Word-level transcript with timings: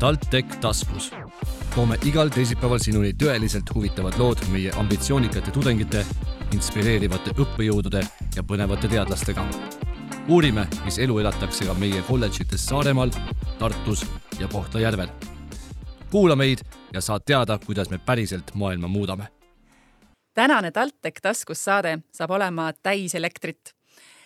TalTech 0.00 0.56
taskus. 0.60 1.10
toome 1.74 1.96
igal 2.08 2.30
teisipäeval 2.32 2.78
sinuni 2.80 3.10
tõeliselt 3.22 3.68
huvitavad 3.74 4.14
lood 4.18 4.40
meie 4.48 4.70
ambitsioonikate 4.80 5.52
tudengite, 5.52 6.04
inspireerivate 6.56 7.34
õppejõudude 7.36 8.00
ja 8.36 8.42
põnevate 8.42 8.88
teadlastega. 8.88 9.44
uurime, 10.28 10.66
mis 10.84 10.98
elu 10.98 11.18
elatakse 11.18 11.66
ka 11.68 11.74
meie 11.74 12.02
kolledžites 12.08 12.64
Saaremaal, 12.66 13.10
Tartus 13.58 14.06
ja 14.38 14.48
Kohtla-Järvel. 14.48 15.08
kuula 16.10 16.36
meid 16.36 16.64
ja 16.92 17.00
saad 17.00 17.22
teada, 17.26 17.58
kuidas 17.66 17.90
me 17.90 17.98
päriselt 17.98 18.54
maailma 18.54 18.88
muudame 18.88 19.28
tänane 20.34 20.70
TalTech 20.70 21.20
taskus 21.22 21.64
saade 21.64 21.98
saab 22.12 22.30
olema 22.30 22.72
täis 22.82 23.14
elektrit 23.14 23.74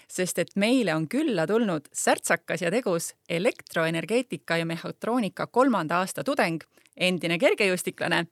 sest 0.09 0.39
et 0.39 0.53
meile 0.57 0.95
on 0.95 1.09
külla 1.09 1.47
tulnud 1.47 1.89
särtsakas 1.93 2.63
ja 2.63 2.71
tegus 2.71 3.13
elektroenergeetika 3.29 4.57
ja 4.61 4.67
mehhatroonika 4.67 5.47
kolmanda 5.47 6.01
aasta 6.03 6.25
tudeng, 6.25 6.63
endine 6.97 7.39
kergejõustiklane 7.39 8.25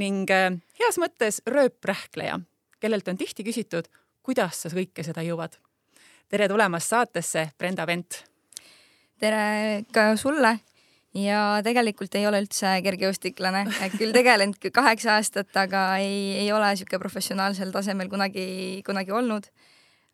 ning 0.00 0.30
äh, 0.30 0.50
heas 0.80 0.98
mõttes 1.02 1.40
rööprähkleja, 1.46 2.40
kellelt 2.80 3.08
on 3.08 3.18
tihti 3.18 3.46
küsitud, 3.46 3.88
kuidas 4.22 4.62
sa 4.62 4.72
kõike 4.72 5.04
seda 5.06 5.22
jõuad. 5.22 5.58
tere 6.28 6.48
tulemast 6.48 6.88
saatesse, 6.88 7.50
Brenda 7.58 7.86
Vent! 7.86 8.24
tere 9.20 9.84
ka 9.92 10.16
sulle 10.16 10.58
ja 11.14 11.60
tegelikult 11.64 12.14
ei 12.18 12.26
ole 12.26 12.40
üldse 12.42 12.72
kergejõustiklane, 12.84 13.64
küll 13.98 14.14
tegelenud 14.14 14.58
kaheksa 14.74 15.18
aastat, 15.18 15.52
aga 15.56 15.86
ei, 16.02 16.34
ei 16.42 16.50
ole 16.52 16.72
niisugune 16.72 17.02
professionaalsel 17.02 17.70
tasemel 17.74 18.10
kunagi, 18.12 18.82
kunagi 18.86 19.14
olnud 19.14 19.48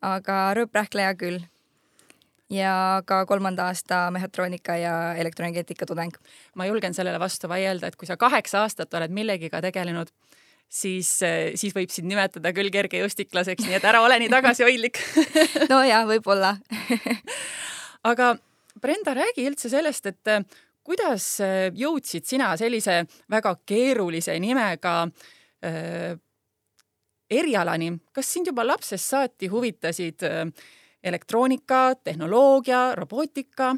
aga 0.00 0.42
rööprähkleja 0.56 1.14
küll. 1.14 1.40
ja 2.50 3.02
ka 3.06 3.22
kolmanda 3.26 3.68
aasta 3.70 4.08
mehhatroonika 4.10 4.76
ja 4.76 5.14
elektroenergeetika 5.14 5.86
tudeng. 5.86 6.14
ma 6.54 6.66
julgen 6.66 6.94
sellele 6.94 7.20
vastu 7.20 7.48
vaielda, 7.48 7.86
et 7.86 7.96
kui 7.96 8.06
sa 8.06 8.16
kaheksa 8.16 8.64
aastat 8.64 8.94
oled 8.94 9.10
millegiga 9.10 9.60
tegelenud, 9.60 10.10
siis, 10.68 11.20
siis 11.54 11.74
võib 11.74 11.90
sind 11.90 12.08
nimetada 12.08 12.52
küll 12.52 12.70
kergejõustiklaseks, 12.70 13.66
nii 13.66 13.78
et 13.78 13.84
ära 13.84 14.02
ole 14.02 14.18
nii 14.18 14.32
tagasihoidlik 14.32 14.98
no 15.72 15.82
ja 15.84 16.04
võib-olla 16.08 16.56
aga 18.12 18.36
Brenda, 18.80 19.12
räägi 19.14 19.44
üldse 19.44 19.68
sellest, 19.68 20.06
et 20.06 20.28
kuidas 20.86 21.24
jõudsid 21.76 22.24
sina 22.24 22.54
sellise 22.56 23.02
väga 23.30 23.52
keerulise 23.68 24.38
nimega 24.40 24.94
äh, 25.04 26.14
erialani, 27.30 27.94
kas 28.12 28.32
sind 28.32 28.50
juba 28.50 28.64
lapsest 28.66 29.12
saati 29.12 29.48
huvitasid 29.50 30.24
äh, 30.26 30.46
elektroonika, 31.02 31.94
tehnoloogia, 32.04 32.94
robootika? 32.98 33.74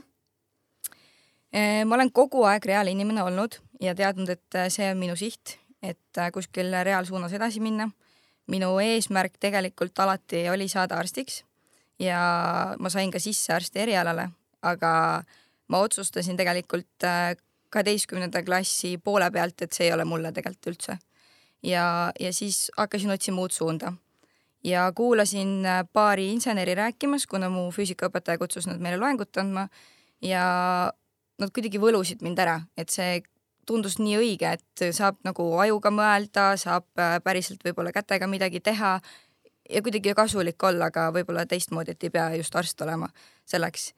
Äh, 1.52 1.84
ma 1.84 1.94
olen 1.98 2.12
kogu 2.12 2.44
aeg 2.48 2.64
reaalinimene 2.66 3.22
olnud 3.22 3.58
ja 3.80 3.94
teadnud, 3.94 4.32
et 4.32 4.58
äh, 4.58 4.70
see 4.72 4.88
on 4.92 5.00
minu 5.00 5.16
siht, 5.18 5.58
et 5.82 6.22
kuskil 6.32 6.72
reaalsuunas 6.84 7.32
edasi 7.32 7.60
minna. 7.60 7.90
minu 8.46 8.78
eesmärk 8.82 9.36
tegelikult 9.40 9.98
alati 10.02 10.48
oli 10.50 10.66
saada 10.68 10.96
arstiks 10.98 11.44
ja 11.98 12.74
ma 12.78 12.90
sain 12.90 13.10
ka 13.10 13.18
sisse 13.22 13.52
arsti 13.54 13.78
erialale, 13.78 14.28
aga 14.62 15.22
ma 15.68 15.78
otsustasin 15.78 16.36
tegelikult 16.36 17.06
kaheteistkümnenda 17.70 18.42
klassi 18.42 18.98
poole 18.98 19.30
pealt, 19.30 19.62
et 19.62 19.72
see 19.72 19.86
ei 19.86 19.92
ole 19.92 20.04
mulle 20.04 20.32
tegelikult 20.32 20.74
üldse 20.74 20.98
ja, 21.62 22.12
ja 22.20 22.32
siis 22.32 22.70
hakkasin 22.76 23.10
otsima 23.10 23.40
uut 23.40 23.52
suunda. 23.52 23.92
ja 24.64 24.92
kuulasin 24.94 25.66
äh, 25.66 25.84
paari 25.92 26.32
inseneri 26.32 26.74
rääkimas, 26.74 27.26
kuna 27.26 27.48
mu 27.50 27.70
füüsikaõpetaja 27.70 28.38
kutsus 28.38 28.66
nad 28.66 28.78
meile 28.78 28.96
loengut 28.96 29.36
andma 29.36 29.68
ja 30.22 30.44
nad 31.40 31.50
kuidagi 31.50 31.80
võlusid 31.82 32.22
mind 32.22 32.38
ära, 32.38 32.60
et 32.78 32.90
see 32.90 33.22
tundus 33.66 33.98
nii 33.98 34.16
õige, 34.18 34.52
et 34.58 34.84
saab 34.94 35.18
nagu 35.26 35.44
ajuga 35.62 35.90
mõelda, 35.90 36.52
saab 36.58 36.86
äh, 36.98 37.18
päriselt 37.24 37.62
võib-olla 37.64 37.92
kätega 37.94 38.26
midagi 38.30 38.60
teha 38.60 39.00
ja 39.70 39.82
kuidagi 39.82 40.14
kasulik 40.14 40.62
olla, 40.62 40.90
aga 40.90 41.10
võib-olla 41.14 41.46
teistmoodi, 41.46 41.94
et 41.94 42.06
ei 42.06 42.10
pea 42.10 42.28
just 42.38 42.56
arst 42.56 42.80
olema 42.82 43.08
selleks. 43.46 43.92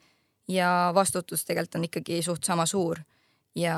ja 0.49 0.93
vastutus 0.95 1.45
tegelikult 1.45 1.79
on 1.79 1.85
ikkagi 1.85 2.23
suht 2.23 2.45
sama 2.45 2.67
suur. 2.67 3.01
ja, 3.55 3.77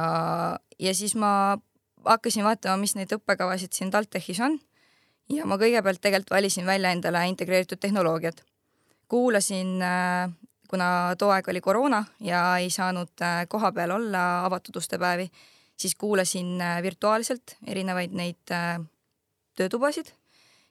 ja 0.78 0.94
siis 0.94 1.14
ma 1.14 1.58
hakkasin 2.06 2.44
vaatama, 2.46 2.80
mis 2.80 2.94
neid 2.96 3.12
õppekavasid 3.16 3.74
siin 3.76 3.90
TalTechis 3.90 4.40
on 4.44 4.58
ja 5.32 5.46
ma 5.48 5.58
kõigepealt 5.60 6.00
tegelikult 6.02 6.34
valisin 6.36 6.66
välja 6.66 6.92
endale 6.94 7.26
integreeritud 7.28 7.80
tehnoloogiad. 7.82 8.42
kuulasin, 9.08 9.82
äh, 9.82 10.30
kuna 10.68 11.14
too 11.18 11.30
aeg 11.30 11.48
oli 11.48 11.60
koroona 11.60 12.04
ja 12.20 12.58
ei 12.58 12.70
saanud 12.70 13.22
äh, 13.22 13.46
kohapeal 13.48 13.90
olla 13.90 14.44
avatud 14.44 14.76
ustepäevi, 14.76 15.30
siis 15.76 15.94
kuulasin 15.94 16.60
äh, 16.60 16.82
virtuaalselt 16.82 17.56
erinevaid 17.66 18.12
neid 18.12 18.54
töötubasid 19.54 20.10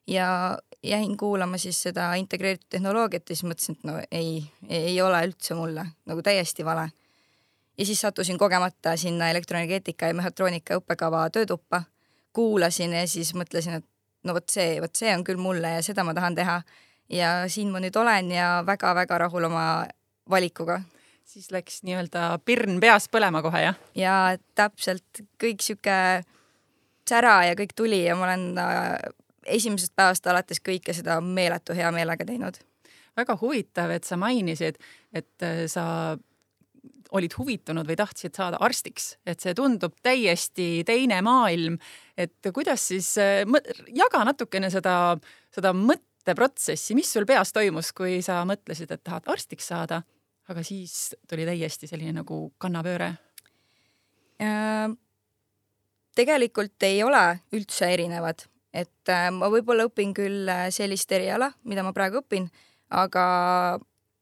ja 0.07 0.57
jäin 0.83 1.17
kuulama 1.17 1.57
siis 1.57 1.81
seda 1.81 2.13
integreeritud 2.13 2.67
tehnoloogiat 2.69 3.29
ja 3.29 3.35
siis 3.35 3.47
mõtlesin, 3.47 3.77
et 3.77 3.83
no 3.83 4.01
ei, 4.11 4.43
ei 4.69 5.01
ole 5.01 5.23
üldse 5.27 5.55
mulle 5.55 5.85
nagu 6.05 6.21
täiesti 6.21 6.65
vale 6.65 6.89
ja 7.77 7.85
siis 7.85 8.01
sattusin 8.01 8.37
kogemata 8.37 8.97
sinna 8.97 9.29
elektroenergeetika 9.29 10.07
ja 10.07 10.13
mehhatroonika 10.13 10.79
õppekava 10.79 11.29
töötuppa, 11.29 11.83
kuulasin 12.33 12.93
ja 12.93 13.07
siis 13.07 13.33
mõtlesin, 13.35 13.79
et 13.79 13.85
no 14.23 14.33
vot 14.33 14.49
see, 14.49 14.79
vot 14.81 14.95
see 14.95 15.13
on 15.15 15.23
küll 15.23 15.41
mulle 15.41 15.77
ja 15.77 15.83
seda 15.85 16.03
ma 16.03 16.13
tahan 16.13 16.35
teha. 16.35 16.61
ja 17.09 17.31
siin 17.47 17.69
ma 17.69 17.79
nüüd 17.79 17.95
olen 17.95 18.31
ja 18.31 18.63
väga-väga 18.65 19.17
rahul 19.17 19.43
oma 19.43 19.85
valikuga. 20.29 20.81
siis 21.25 21.51
läks 21.51 21.83
nii-öelda 21.83 22.39
pirn 22.45 22.79
peas 22.79 23.09
põlema 23.09 23.41
kohe, 23.41 23.61
jah? 23.61 23.75
ja 23.95 24.37
täpselt 24.55 25.25
kõik 25.41 25.61
sihuke 25.61 26.23
sära 27.09 27.43
ja 27.45 27.55
kõik 27.55 27.75
tuli 27.75 28.03
ja 28.05 28.15
ma 28.15 28.29
olen 28.29 28.57
äh, 28.57 28.97
esimesest 29.45 29.93
päevast 29.95 30.27
alates 30.27 30.61
kõike 30.61 30.93
seda 30.93 31.19
meeletu 31.21 31.73
hea 31.73 31.91
meelega 31.91 32.25
teinud. 32.25 32.57
väga 33.15 33.37
huvitav, 33.41 33.91
et 33.91 34.03
sa 34.03 34.17
mainisid, 34.17 34.77
et 35.13 35.43
äh, 35.43 35.65
sa 35.67 36.17
olid 37.15 37.35
huvitunud 37.37 37.87
või 37.87 37.97
tahtsid 37.99 38.35
saada 38.35 38.59
arstiks, 38.63 39.15
et 39.27 39.43
see 39.43 39.53
tundub 39.57 39.95
täiesti 40.03 40.83
teine 40.87 41.21
maailm. 41.25 41.77
et 42.17 42.51
kuidas 42.53 42.87
siis, 42.87 43.17
äh, 43.17 43.43
jaga 43.93 44.23
natukene 44.25 44.69
seda, 44.69 45.17
seda 45.51 45.73
mõtteprotsessi, 45.73 46.95
mis 46.95 47.11
sul 47.11 47.25
peas 47.25 47.53
toimus, 47.53 47.91
kui 47.91 48.21
sa 48.21 48.43
mõtlesid, 48.45 48.91
et 48.91 49.03
tahad 49.03 49.27
arstiks 49.27 49.67
saada, 49.67 50.01
aga 50.49 50.63
siis 50.63 51.15
tuli 51.29 51.45
täiesti 51.45 51.87
selline 51.87 52.21
nagu 52.21 52.53
kannapööre 52.57 53.15
äh,? 54.41 54.91
tegelikult 56.15 56.83
ei 56.87 57.03
ole 57.03 57.39
üldse 57.55 57.89
erinevad, 57.91 58.45
et 58.73 59.11
äh, 59.11 59.27
ma 59.35 59.49
võib-olla 59.51 59.89
õpin 59.89 60.13
küll 60.15 60.47
äh, 60.49 60.69
sellist 60.71 61.11
eriala, 61.11 61.51
mida 61.63 61.83
ma 61.83 61.91
praegu 61.95 62.21
õpin, 62.23 62.47
aga 62.95 63.25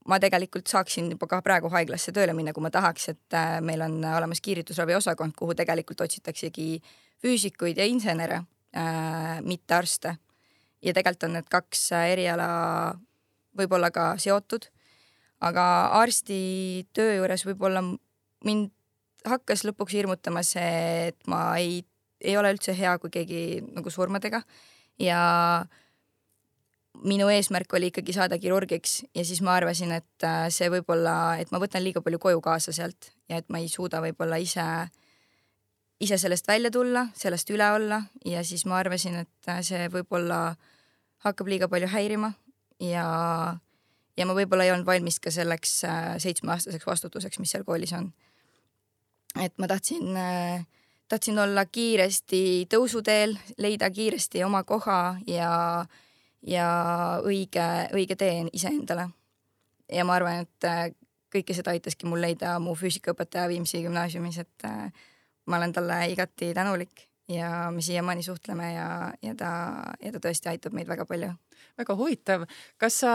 ma 0.09 0.19
tegelikult 0.19 0.68
saaksin 0.68 1.12
juba 1.14 1.28
ka 1.31 1.40
praegu 1.46 1.72
haiglasse 1.72 2.12
tööle 2.16 2.36
minna, 2.36 2.53
kui 2.56 2.64
ma 2.64 2.72
tahaks, 2.74 3.09
et 3.14 3.38
äh, 3.38 3.58
meil 3.64 3.84
on 3.86 4.00
olemas 4.03 4.41
kiiritusravi 4.44 4.96
osakond, 4.97 5.36
kuhu 5.38 5.56
tegelikult 5.56 6.03
otsitaksegi 6.06 6.68
füüsikuid 7.24 7.80
ja 7.80 7.88
insenere 7.88 8.42
äh,, 8.75 9.40
mitte 9.42 9.75
arste. 9.75 10.18
ja 10.84 10.94
tegelikult 10.94 11.30
on 11.30 11.38
need 11.38 11.50
kaks 11.50 11.92
äh, 11.96 12.12
eriala 12.16 12.47
võib-olla 13.58 13.92
ka 13.94 14.13
seotud, 14.18 14.68
aga 15.44 15.66
arsti 16.02 16.88
töö 16.94 17.19
juures 17.19 17.46
võib-olla 17.47 17.84
mind 18.44 18.72
hakkas 19.24 19.63
lõpuks 19.63 19.96
hirmutama 19.96 20.44
see, 20.44 21.13
et 21.13 21.28
ma 21.31 21.56
ei, 21.56 21.84
ei 22.19 22.36
ole 22.38 22.52
üldse 22.52 22.75
hea, 22.75 22.97
kui 23.00 23.13
keegi 23.13 23.62
nagu 23.72 23.92
surmadega 23.94 24.44
ja 25.00 25.22
äh, 25.63 25.80
minu 27.02 27.28
eesmärk 27.30 27.74
oli 27.74 27.90
ikkagi 27.90 28.14
saada 28.14 28.38
kirurgiks 28.38 29.02
ja 29.16 29.26
siis 29.26 29.42
ma 29.42 29.56
arvasin, 29.58 29.92
et 29.92 30.26
äh, 30.28 30.46
see 30.54 30.70
võib-olla, 30.72 31.38
et 31.42 31.52
ma 31.52 31.62
võtan 31.62 31.84
liiga 31.84 32.04
palju 32.06 32.20
koju 32.22 32.42
kaasa 32.44 32.74
sealt 32.76 33.12
ja 33.30 33.40
et 33.42 33.50
ma 33.50 33.62
ei 33.63 33.69
suuda 33.72 34.01
võib-olla 34.04 34.38
ise, 34.42 34.66
ise 36.04 36.19
sellest 36.22 36.48
välja 36.48 36.72
tulla, 36.72 37.07
sellest 37.18 37.50
üle 37.54 37.72
olla 37.75 38.04
ja 38.25 38.44
siis 38.45 38.66
ma 38.69 38.78
arvasin, 38.84 39.24
et 39.25 39.50
äh, 39.50 39.63
see 39.66 39.90
võib-olla 39.94 40.54
hakkab 41.25 41.50
liiga 41.50 41.69
palju 41.72 41.90
häirima 41.90 42.34
ja, 42.84 43.07
ja 44.18 44.30
ma 44.30 44.38
võib-olla 44.38 44.68
ei 44.68 44.75
olnud 44.75 44.88
valmis 44.88 45.19
ka 45.24 45.34
selleks 45.34 45.81
äh, 45.90 46.13
seitsmeaastaseks 46.22 46.88
vastutuseks, 46.88 47.42
mis 47.42 47.56
seal 47.56 47.66
koolis 47.66 47.95
on. 47.98 48.13
et 49.42 49.57
ma 49.57 49.68
tahtsin 49.68 50.13
tahtsin 51.10 51.38
olla 51.40 51.66
kiiresti 51.66 52.66
tõusuteel, 52.69 53.36
leida 53.57 53.90
kiiresti 53.94 54.44
oma 54.45 54.63
koha 54.63 55.18
ja 55.28 55.51
äh, 55.81 56.01
ja 56.48 56.68
õige, 57.24 57.66
õige 57.95 58.18
tee 58.19 58.44
iseendale. 58.54 59.07
ja 59.92 60.06
ma 60.07 60.18
arvan, 60.18 60.45
et 60.48 60.68
äh, 60.68 60.84
kõike 61.34 61.56
seda 61.56 61.74
aitaski 61.74 62.07
mul 62.10 62.22
leida 62.24 62.57
mu 62.60 62.75
füüsikaõpetaja 62.78 63.50
Viimsi 63.51 63.84
gümnaasiumis, 63.84 64.38
et 64.44 64.68
äh, 64.68 64.92
ma 65.48 65.57
olen 65.57 65.74
talle 65.74 66.00
igati 66.12 66.54
tänulik 66.54 67.07
ja 67.31 67.72
me 67.72 67.81
siiamaani 67.81 68.24
suhtleme 68.24 68.74
ja, 68.74 68.88
ja 69.22 69.36
ta, 69.40 69.50
ja 70.04 70.12
ta 70.12 70.22
tõesti 70.24 70.51
aitab 70.51 70.75
meid 70.75 70.88
väga 70.88 71.06
palju. 71.06 71.31
väga 71.78 71.95
huvitav, 71.95 72.48
kas 72.78 73.00
sa 73.04 73.13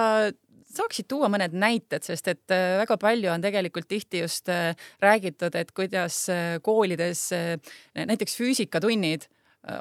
saaksid 0.69 1.09
tuua 1.09 1.29
mõned 1.33 1.55
näited, 1.57 2.05
sest 2.05 2.29
et 2.29 2.55
väga 2.81 2.97
palju 3.01 3.31
on 3.33 3.45
tegelikult 3.45 3.89
tihti 3.89 4.21
just 4.21 4.49
räägitud, 5.01 5.55
et 5.55 5.73
kuidas 5.73 6.27
koolides 6.63 7.29
näiteks 7.95 8.37
füüsikatunnid 8.37 9.29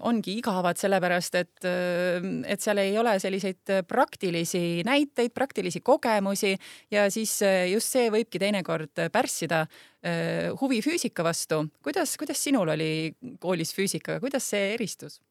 ongi 0.07 0.37
igavad, 0.41 0.77
sellepärast 0.79 1.37
et, 1.39 1.67
et 1.67 2.63
seal 2.63 2.81
ei 2.81 2.97
ole 2.99 3.13
selliseid 3.23 3.71
praktilisi 3.87 4.81
näiteid, 4.87 5.31
praktilisi 5.35 5.79
kogemusi 5.85 6.55
ja 6.91 7.05
siis 7.13 7.37
just 7.71 7.95
see 7.95 8.09
võibki 8.13 8.41
teinekord 8.41 9.07
pärssida 9.13 9.63
eh, 10.03 10.49
huvi 10.61 10.81
füüsika 10.83 11.23
vastu. 11.23 11.63
kuidas, 11.83 12.17
kuidas 12.19 12.43
sinul 12.43 12.75
oli 12.75 12.91
koolis 13.39 13.71
füüsikaga, 13.77 14.19
kuidas 14.23 14.49
see 14.51 14.73
eristus? 14.73 15.21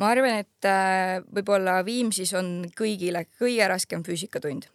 ma 0.00 0.10
arvan, 0.10 0.40
et 0.42 0.68
äh, 0.68 1.20
võib-olla 1.34 1.78
Viimsis 1.86 2.34
on 2.38 2.64
kõigile 2.76 3.26
kõige 3.38 3.68
raskem 3.70 4.04
füüsikatund. 4.06 4.70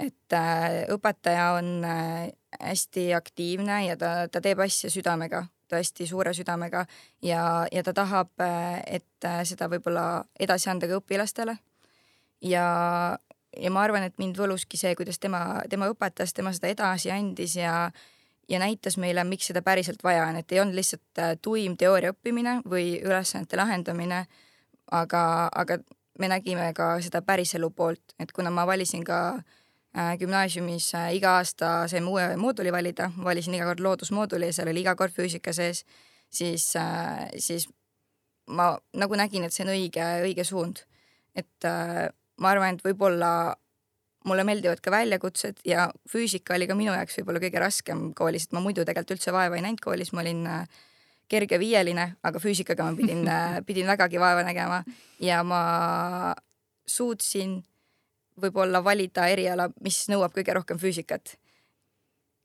et 0.00 0.32
äh, 0.32 0.86
õpetaja 0.88 1.46
on 1.58 1.84
äh, 1.84 2.30
hästi 2.60 3.10
aktiivne 3.14 3.84
ja 3.86 3.96
ta, 3.96 4.28
ta 4.28 4.40
teeb 4.40 4.60
asja 4.64 4.90
südamega 4.90 5.46
tõesti 5.70 6.06
suure 6.08 6.34
südamega 6.36 6.84
ja, 7.22 7.66
ja 7.72 7.82
ta 7.86 7.94
tahab, 7.96 8.30
et 8.86 9.28
seda 9.48 9.68
võib-olla 9.70 10.24
edasi 10.40 10.70
anda 10.70 10.88
ka 10.90 11.00
õpilastele. 11.00 11.56
ja, 12.42 12.64
ja 13.56 13.70
ma 13.70 13.82
arvan, 13.82 14.06
et 14.06 14.18
mind 14.18 14.38
võluski 14.38 14.80
see, 14.80 14.94
kuidas 14.98 15.18
tema, 15.18 15.62
tema 15.70 15.90
õpetas, 15.90 16.34
tema 16.34 16.52
seda 16.56 16.72
edasi 16.72 17.10
andis 17.10 17.56
ja 17.56 17.90
ja 18.50 18.58
näitas 18.58 18.96
meile, 18.98 19.22
miks 19.24 19.46
seda 19.46 19.62
päriselt 19.62 20.02
vaja 20.02 20.24
on, 20.26 20.36
et 20.40 20.52
ei 20.52 20.58
olnud 20.58 20.74
lihtsalt 20.74 21.18
äh, 21.22 21.36
tuim 21.42 21.76
teooria 21.78 22.10
õppimine 22.10 22.56
või 22.66 22.96
ülesannete 22.98 23.56
lahendamine, 23.56 24.24
aga, 24.90 25.22
aga 25.54 25.78
me 26.18 26.28
nägime 26.28 26.72
ka 26.74 26.96
seda 26.98 27.22
päriselu 27.22 27.70
poolt, 27.70 28.16
et 28.18 28.32
kuna 28.34 28.50
ma 28.50 28.64
valisin 28.66 29.04
ka 29.06 29.20
äh, 29.36 29.44
Äh, 29.44 29.59
gümnaasiumis 29.94 30.92
äh, 30.94 31.14
iga 31.16 31.34
aasta 31.40 31.88
saime 31.90 32.06
uue 32.06 32.36
mooduli 32.38 32.72
valida, 32.72 33.10
valisin 33.24 33.56
iga 33.58 33.66
kord 33.66 33.82
loodusmooduli 33.82 34.50
ja 34.50 34.54
seal 34.54 34.70
oli 34.70 34.84
iga 34.84 34.94
kord 34.94 35.14
füüsika 35.16 35.52
sees, 35.52 35.82
siis, 36.30 36.68
äh, 36.78 37.26
siis 37.38 37.66
ma 38.46 38.76
nagu 38.94 39.18
nägin, 39.18 39.46
et 39.46 39.54
see 39.54 39.64
on 39.66 39.72
õige, 39.74 40.04
õige 40.26 40.46
suund. 40.46 40.84
et 41.34 41.64
ma 42.42 42.50
arvan, 42.50 42.74
et 42.74 42.82
võib-olla 42.82 43.54
mulle 44.26 44.44
meeldivad 44.44 44.80
ka 44.82 44.90
väljakutsed 44.90 45.60
ja 45.64 45.84
füüsika 46.10 46.56
oli 46.56 46.66
ka 46.66 46.74
minu 46.74 46.90
jaoks 46.90 47.20
võib-olla 47.20 47.40
kõige 47.44 47.62
raskem 47.62 48.02
koolis, 48.18 48.48
et 48.48 48.56
ma 48.56 48.60
muidu 48.60 48.82
tegelikult 48.82 49.14
üldse 49.14 49.32
vaeva 49.32 49.56
ei 49.56 49.62
näinud 49.62 49.80
koolis, 49.80 50.10
ma 50.12 50.24
olin 50.24 50.42
kerge 51.30 51.60
viieline, 51.62 52.08
aga 52.26 52.42
füüsikaga 52.42 52.88
ma 52.90 52.98
pidin 52.98 53.22
pidin 53.66 53.86
vägagi 53.86 54.18
vaeva 54.20 54.42
nägema. 54.42 54.82
Ja 55.22 55.44
ma 55.46 55.62
suutsin 56.86 57.60
võib-olla 58.42 58.82
valida 58.84 59.26
eriala, 59.30 59.68
mis 59.84 60.02
nõuab 60.12 60.34
kõige 60.36 60.54
rohkem 60.56 60.78
füüsikat. 60.78 61.36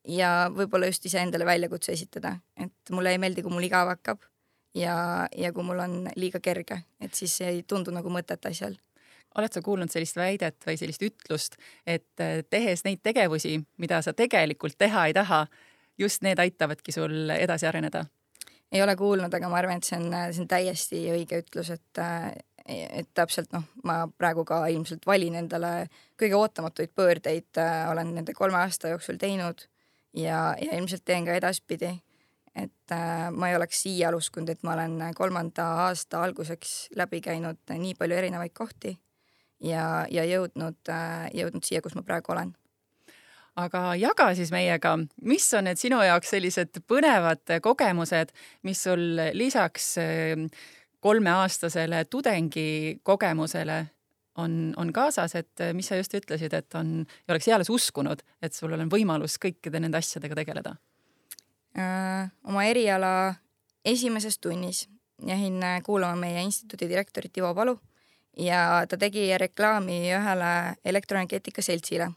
ja 0.07 0.51
võib-olla 0.53 0.85
just 0.85 1.05
iseendale 1.05 1.45
väljakutse 1.45 1.91
esitada, 1.91 2.35
et 2.57 2.91
mulle 2.93 3.11
ei 3.11 3.17
meeldi, 3.17 3.41
kui 3.41 3.51
mul 3.51 3.65
igav 3.65 3.87
hakkab 3.89 4.19
ja, 4.77 5.27
ja 5.37 5.53
kui 5.53 5.63
mul 5.63 5.79
on 5.79 5.95
liiga 6.15 6.39
kerge, 6.39 6.83
et 7.01 7.13
siis 7.13 7.39
ei 7.41 7.63
tundu 7.63 7.91
nagu 7.91 8.09
mõtet 8.09 8.45
asjal 8.45 8.77
oled 9.35 9.51
sa 9.51 9.61
kuulnud 9.61 9.91
sellist 9.91 10.15
väidet 10.15 10.63
või 10.67 10.77
sellist 10.79 11.01
ütlust, 11.03 11.57
et 11.85 12.23
eh, 12.23 12.43
tehes 12.49 12.85
neid 12.85 13.01
tegevusi, 13.03 13.57
mida 13.77 14.01
sa 14.01 14.13
tegelikult 14.13 14.77
teha 14.77 15.07
ei 15.09 15.15
taha, 15.17 15.45
just 15.97 16.23
need 16.23 16.39
aitavadki 16.39 16.95
sul 16.95 17.33
edasi 17.35 17.67
areneda? 17.67 18.05
ei 18.71 18.81
ole 18.83 18.95
kuulnud, 18.95 19.33
aga 19.33 19.49
ma 19.49 19.59
arvan, 19.61 19.79
et 19.79 19.87
see 19.87 19.97
on, 19.99 20.09
see 20.33 20.41
on 20.43 20.47
täiesti 20.51 21.01
õige 21.13 21.37
ütlus, 21.43 21.69
et 21.71 21.99
et 22.65 23.09
täpselt 23.13 23.51
noh, 23.53 23.63
ma 23.85 24.05
praegu 24.17 24.45
ka 24.45 24.63
ilmselt 24.73 25.05
valin 25.05 25.37
endale 25.37 25.87
kõige 26.19 26.37
ootamatuid 26.39 26.93
pöördeid 26.97 27.61
äh,, 27.61 27.85
olen 27.91 28.15
nende 28.15 28.33
kolme 28.33 28.57
aasta 28.57 28.89
jooksul 28.93 29.19
teinud 29.21 29.67
ja, 30.17 30.55
ja 30.61 30.77
ilmselt 30.77 31.05
teen 31.05 31.25
ka 31.25 31.37
edaspidi. 31.37 31.93
et 32.55 32.91
äh, 32.91 33.31
ma 33.31 33.49
ei 33.49 33.55
oleks 33.55 33.85
iial 33.85 34.15
uskunud, 34.15 34.49
et 34.49 34.63
ma 34.63 34.73
olen 34.73 34.99
kolmanda 35.15 35.67
aasta 35.85 36.23
alguseks 36.23 36.89
läbi 36.95 37.21
käinud 37.21 37.59
nii 37.69 37.95
palju 37.99 38.15
erinevaid 38.15 38.53
kohti 38.53 38.97
ja, 39.61 40.05
ja 40.11 40.25
jõudnud 40.25 40.89
äh,, 40.89 41.29
jõudnud 41.33 41.63
siia, 41.63 41.81
kus 41.81 41.95
ma 41.95 42.01
praegu 42.01 42.33
olen 42.33 42.55
aga 43.55 43.93
jaga 43.95 44.31
siis 44.35 44.49
meiega, 44.51 44.97
mis 45.21 45.45
on 45.53 45.69
need 45.69 45.79
sinu 45.79 46.01
jaoks 46.01 46.33
sellised 46.33 46.81
põnevad 46.89 47.59
kogemused, 47.61 48.33
mis 48.63 48.81
sul 48.87 49.21
lisaks 49.37 49.97
äh, 50.01 50.49
kolmeaastasele 51.05 52.05
tudengi 52.09 52.99
kogemusele 53.03 53.85
on, 54.37 54.73
on 54.77 54.93
kaasas, 54.93 55.35
et 55.35 55.61
eh, 55.61 55.73
mis 55.73 55.87
sa 55.87 55.99
just 55.99 56.13
ütlesid, 56.17 56.53
et 56.57 56.75
on, 56.75 56.97
ei 57.05 57.33
oleks 57.33 57.47
eales 57.51 57.69
uskunud, 57.69 58.23
et 58.41 58.53
sul 58.57 58.73
on 58.73 58.89
võimalus 58.91 59.37
kõikide 59.41 59.81
nende 59.83 60.01
asjadega 60.01 60.41
tegeleda 60.41 60.75
äh,? 61.77 62.31
oma 62.49 62.65
eriala 62.65 63.11
esimeses 63.85 64.39
tunnis 64.41 64.85
jäin 65.27 65.61
äh, 65.63 65.81
kuulama 65.85 66.17
meie 66.25 66.41
instituudi 66.43 66.89
direktorit 66.89 67.37
Ivo 67.37 67.53
Palu 67.55 67.77
ja 68.37 68.83
ta 68.89 68.97
tegi 68.97 69.29
reklaami 69.37 69.99
ühele 70.09 70.53
elektroenergeetika 70.85 71.63
seltsile, 71.63 72.09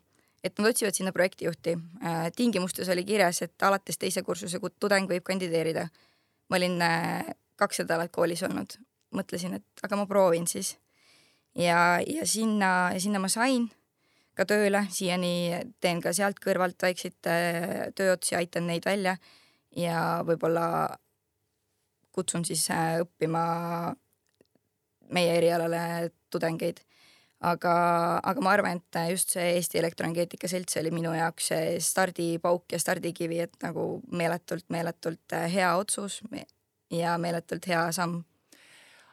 et 0.42 0.56
nad 0.58 0.70
otsivad 0.72 0.96
sinna 0.96 1.12
projektijuhti 1.12 1.76
äh,. 1.76 2.30
tingimustes 2.36 2.88
oli 2.88 3.04
kirjas, 3.04 3.42
et 3.42 3.68
alates 3.68 4.00
teise 4.00 4.24
kursuse 4.24 4.58
tudeng 4.80 5.10
võib 5.10 5.28
kandideerida. 5.28 5.88
ma 6.48 6.56
olin 6.56 6.82
äh, 6.82 7.28
kaks 7.58 7.82
nädalat 7.82 8.12
koolis 8.14 8.42
olnud, 8.46 8.78
mõtlesin, 9.14 9.58
et 9.58 9.82
aga 9.86 9.98
ma 9.98 10.06
proovin 10.06 10.46
siis. 10.46 10.76
ja, 11.54 11.98
ja 12.06 12.26
sinna, 12.26 12.92
sinna 12.98 13.18
ma 13.18 13.28
sain 13.28 13.68
ka 14.38 14.46
tööle, 14.46 14.84
siiani 14.94 15.58
teen 15.82 16.00
ka 16.02 16.12
sealt 16.14 16.38
kõrvalt 16.42 16.82
väikseid 16.82 17.30
äh, 17.30 17.88
tööotsi, 17.98 18.36
aitan 18.38 18.68
neid 18.70 18.86
välja 18.86 19.16
ja 19.76 20.22
võib-olla 20.26 20.96
kutsun 22.14 22.44
siis 22.46 22.68
äh, 22.70 23.00
õppima 23.02 23.42
meie 25.14 25.34
erialale 25.38 26.12
tudengeid. 26.30 26.84
aga, 27.40 27.72
aga 28.26 28.42
ma 28.42 28.50
arvan, 28.50 28.80
et 28.80 28.96
just 29.12 29.30
see 29.36 29.52
Eesti 29.54 29.78
Elektroenergeetika 29.78 30.48
Selts 30.50 30.76
oli 30.80 30.90
minu 30.90 31.12
jaoks 31.14 31.52
see 31.52 31.76
stardipauk 31.80 32.74
ja 32.74 32.80
stardikivi, 32.82 33.38
et 33.46 33.54
nagu 33.62 34.00
meeletult, 34.10 34.66
meeletult 34.74 35.38
äh, 35.38 35.46
hea 35.52 35.74
otsus 35.78 36.22
ja 36.90 37.18
meeletult 37.18 37.66
hea 37.68 37.86
samm. 37.92 38.22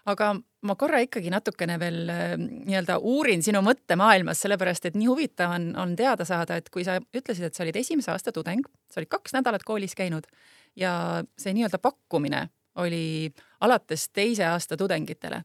aga 0.05 0.35
ma 0.65 0.75
korra 0.75 0.99
ikkagi 1.01 1.31
natukene 1.33 1.79
veel 1.81 2.09
äh, 2.09 2.35
nii-öelda 2.37 2.97
uurin 3.01 3.43
sinu 3.43 3.61
mõttemaailmas, 3.65 4.41
sellepärast 4.43 4.89
et 4.89 4.99
nii 4.99 5.07
huvitav 5.09 5.55
on, 5.55 5.71
on 5.81 5.95
teada 5.95 6.25
saada, 6.25 6.59
et 6.59 6.69
kui 6.73 6.85
sa 6.85 6.99
ütlesid, 6.99 7.47
et 7.47 7.57
sa 7.57 7.65
olid 7.65 7.79
esimese 7.79 8.11
aasta 8.13 8.33
tudeng, 8.35 8.65
sa 8.91 9.01
olid 9.01 9.11
kaks 9.11 9.33
nädalat 9.37 9.65
koolis 9.65 9.95
käinud 9.97 10.27
ja 10.75 11.23
see 11.37 11.55
nii-öelda 11.57 11.81
pakkumine 11.81 12.47
oli 12.81 13.33
alates 13.63 14.09
teise 14.13 14.45
aasta 14.45 14.77
tudengitele 14.77 15.43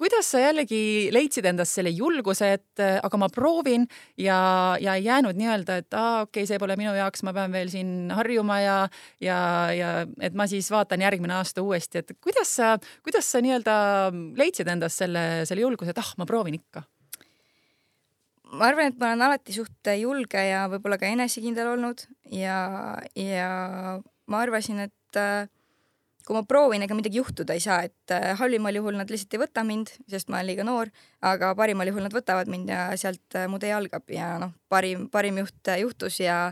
kuidas 0.00 0.30
sa 0.32 0.40
jällegi 0.40 1.10
leidsid 1.12 1.46
endas 1.50 1.74
selle 1.76 1.92
julguse, 1.92 2.54
et 2.56 2.82
äh, 2.82 2.98
aga 3.04 3.20
ma 3.20 3.28
proovin 3.32 3.84
ja, 4.18 4.38
ja 4.80 4.96
ei 4.96 5.04
jäänud 5.04 5.36
nii-öelda, 5.36 5.80
et 5.82 5.96
aa, 5.96 6.22
okei 6.24 6.42
okay,, 6.42 6.48
see 6.48 6.60
pole 6.62 6.76
minu 6.80 6.94
jaoks, 6.96 7.24
ma 7.26 7.34
pean 7.36 7.52
veel 7.52 7.72
siin 7.72 8.12
harjuma 8.16 8.60
ja, 8.62 8.78
ja, 9.22 9.40
ja 9.76 9.90
et 10.24 10.38
ma 10.38 10.48
siis 10.50 10.70
vaatan 10.72 11.04
järgmine 11.04 11.36
aasta 11.36 11.64
uuesti, 11.64 12.00
et 12.00 12.16
kuidas 12.24 12.54
sa, 12.56 12.72
kuidas 13.04 13.28
sa 13.28 13.42
nii-öelda 13.44 13.76
leidsid 14.40 14.72
endas 14.72 14.96
selle, 15.02 15.44
selle 15.48 15.66
julguse, 15.66 15.92
et 15.92 16.00
ah, 16.00 16.14
ma 16.20 16.28
proovin 16.28 16.56
ikka? 16.60 16.86
ma 18.50 18.66
arvan, 18.66 18.90
et 18.90 18.98
ma 18.98 19.12
olen 19.12 19.28
alati 19.28 19.54
suht 19.54 19.92
julge 20.00 20.40
ja 20.42 20.64
võib-olla 20.72 20.98
ka 20.98 21.06
enesekindel 21.12 21.74
olnud 21.76 22.02
ja, 22.34 22.56
ja 23.14 23.50
ma 24.30 24.44
arvasin, 24.46 24.86
et 24.88 25.20
äh, 25.20 25.44
kui 26.26 26.36
ma 26.36 26.42
proovin, 26.46 26.82
ega 26.84 26.96
midagi 26.96 27.20
juhtuda 27.20 27.54
ei 27.56 27.62
saa, 27.62 27.80
et 27.88 28.14
äh, 28.14 28.32
halvimal 28.38 28.76
juhul 28.76 28.98
nad 28.98 29.10
lihtsalt 29.10 29.36
ei 29.36 29.42
võta 29.42 29.64
mind, 29.66 29.92
sest 30.10 30.30
ma 30.30 30.38
olen 30.38 30.50
liiga 30.50 30.66
noor, 30.66 30.90
aga 31.26 31.52
parimal 31.58 31.90
juhul 31.90 32.04
nad 32.06 32.14
võtavad 32.14 32.50
mind 32.52 32.72
ja 32.72 32.88
sealt 33.00 33.38
äh, 33.38 33.46
mu 33.50 33.60
tee 33.62 33.72
algab 33.76 34.10
ja 34.12 34.34
noh, 34.42 34.52
parim, 34.72 35.08
parim 35.12 35.40
juht 35.42 35.72
äh, 35.72 35.80
juhtus 35.84 36.20
ja 36.22 36.42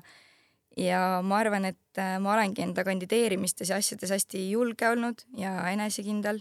ja 0.78 1.18
ma 1.26 1.40
arvan, 1.42 1.64
et 1.66 1.98
ma 2.22 2.36
olengi 2.36 2.62
enda 2.62 2.84
kandideerimistes 2.86 3.72
ja 3.72 3.80
asjades 3.82 4.12
hästi 4.14 4.44
julge 4.52 4.86
olnud 4.86 5.24
ja 5.34 5.56
enesekindel. 5.72 6.38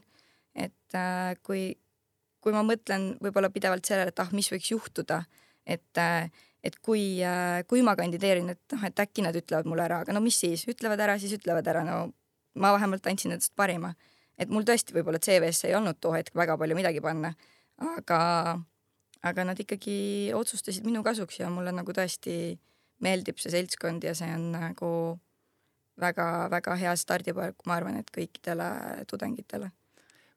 et 0.53 0.97
kui, 1.45 1.63
kui 2.41 2.53
ma 2.53 2.61
mõtlen 2.65 3.15
võib-olla 3.21 3.49
pidevalt 3.49 3.89
sellele, 3.89 4.13
et 4.13 4.21
ah, 4.21 4.29
mis 4.37 4.51
võiks 4.53 4.69
juhtuda, 4.69 5.23
et 5.65 6.03
et 6.63 6.77
kui, 6.85 7.17
kui 7.65 7.81
ma 7.81 7.95
kandideerin, 7.97 8.53
et 8.53 8.75
noh, 8.75 8.85
et 8.85 9.01
äkki 9.01 9.25
nad 9.25 9.33
ütlevad 9.41 9.65
mulle 9.65 9.87
ära, 9.89 10.03
aga 10.05 10.13
no 10.13 10.21
mis 10.21 10.37
siis, 10.37 10.67
ütlevad 10.69 11.01
ära, 11.01 11.17
siis 11.17 11.33
ütlevad 11.39 11.65
ära, 11.73 11.81
no 11.87 11.97
ma 12.57 12.73
vähemalt 12.75 13.07
andsin 13.07 13.35
endast 13.35 13.55
parima. 13.55 13.93
et 14.37 14.49
mul 14.53 14.65
tõesti 14.67 14.93
võib-olla 14.93 15.17
CV-sse 15.17 15.69
ei 15.69 15.75
olnud 15.77 15.97
too 16.01 16.11
hetk 16.13 16.35
väga 16.37 16.57
palju 16.61 16.75
midagi 16.77 17.01
panna, 17.01 17.31
aga, 17.95 18.19
aga 19.25 19.45
nad 19.49 19.59
ikkagi 19.59 20.31
otsustasid 20.37 20.85
minu 20.85 21.01
kasuks 21.03 21.39
ja 21.39 21.49
mulle 21.49 21.73
nagu 21.73 21.93
tõesti 21.93 22.57
meeldib 23.01 23.41
see 23.41 23.53
seltskond 23.53 24.05
ja 24.05 24.13
see 24.17 24.29
on 24.33 24.51
nagu 24.53 24.91
väga-väga 25.97 26.77
hea 26.77 26.93
stardipaik, 26.95 27.65
ma 27.65 27.79
arvan, 27.79 27.97
et 27.97 28.13
kõikidele 28.13 28.69
tudengitele 29.09 29.71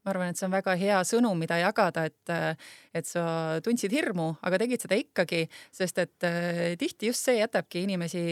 ma 0.00 0.14
arvan, 0.14 0.32
et 0.32 0.40
see 0.40 0.46
on 0.48 0.54
väga 0.54 0.74
hea 0.80 0.98
sõnum, 1.04 1.36
mida 1.36 1.58
jagada, 1.60 2.06
et, 2.08 2.56
et 2.96 3.08
sa 3.08 3.22
tundsid 3.64 3.92
hirmu, 3.92 4.32
aga 4.46 4.60
tegid 4.62 4.86
seda 4.86 4.96
ikkagi, 4.96 5.42
sest 5.76 6.00
et 6.00 6.26
äh, 6.26 6.60
tihti 6.80 7.10
just 7.10 7.26
see 7.26 7.36
jätabki 7.36 7.84
inimesi 7.84 8.22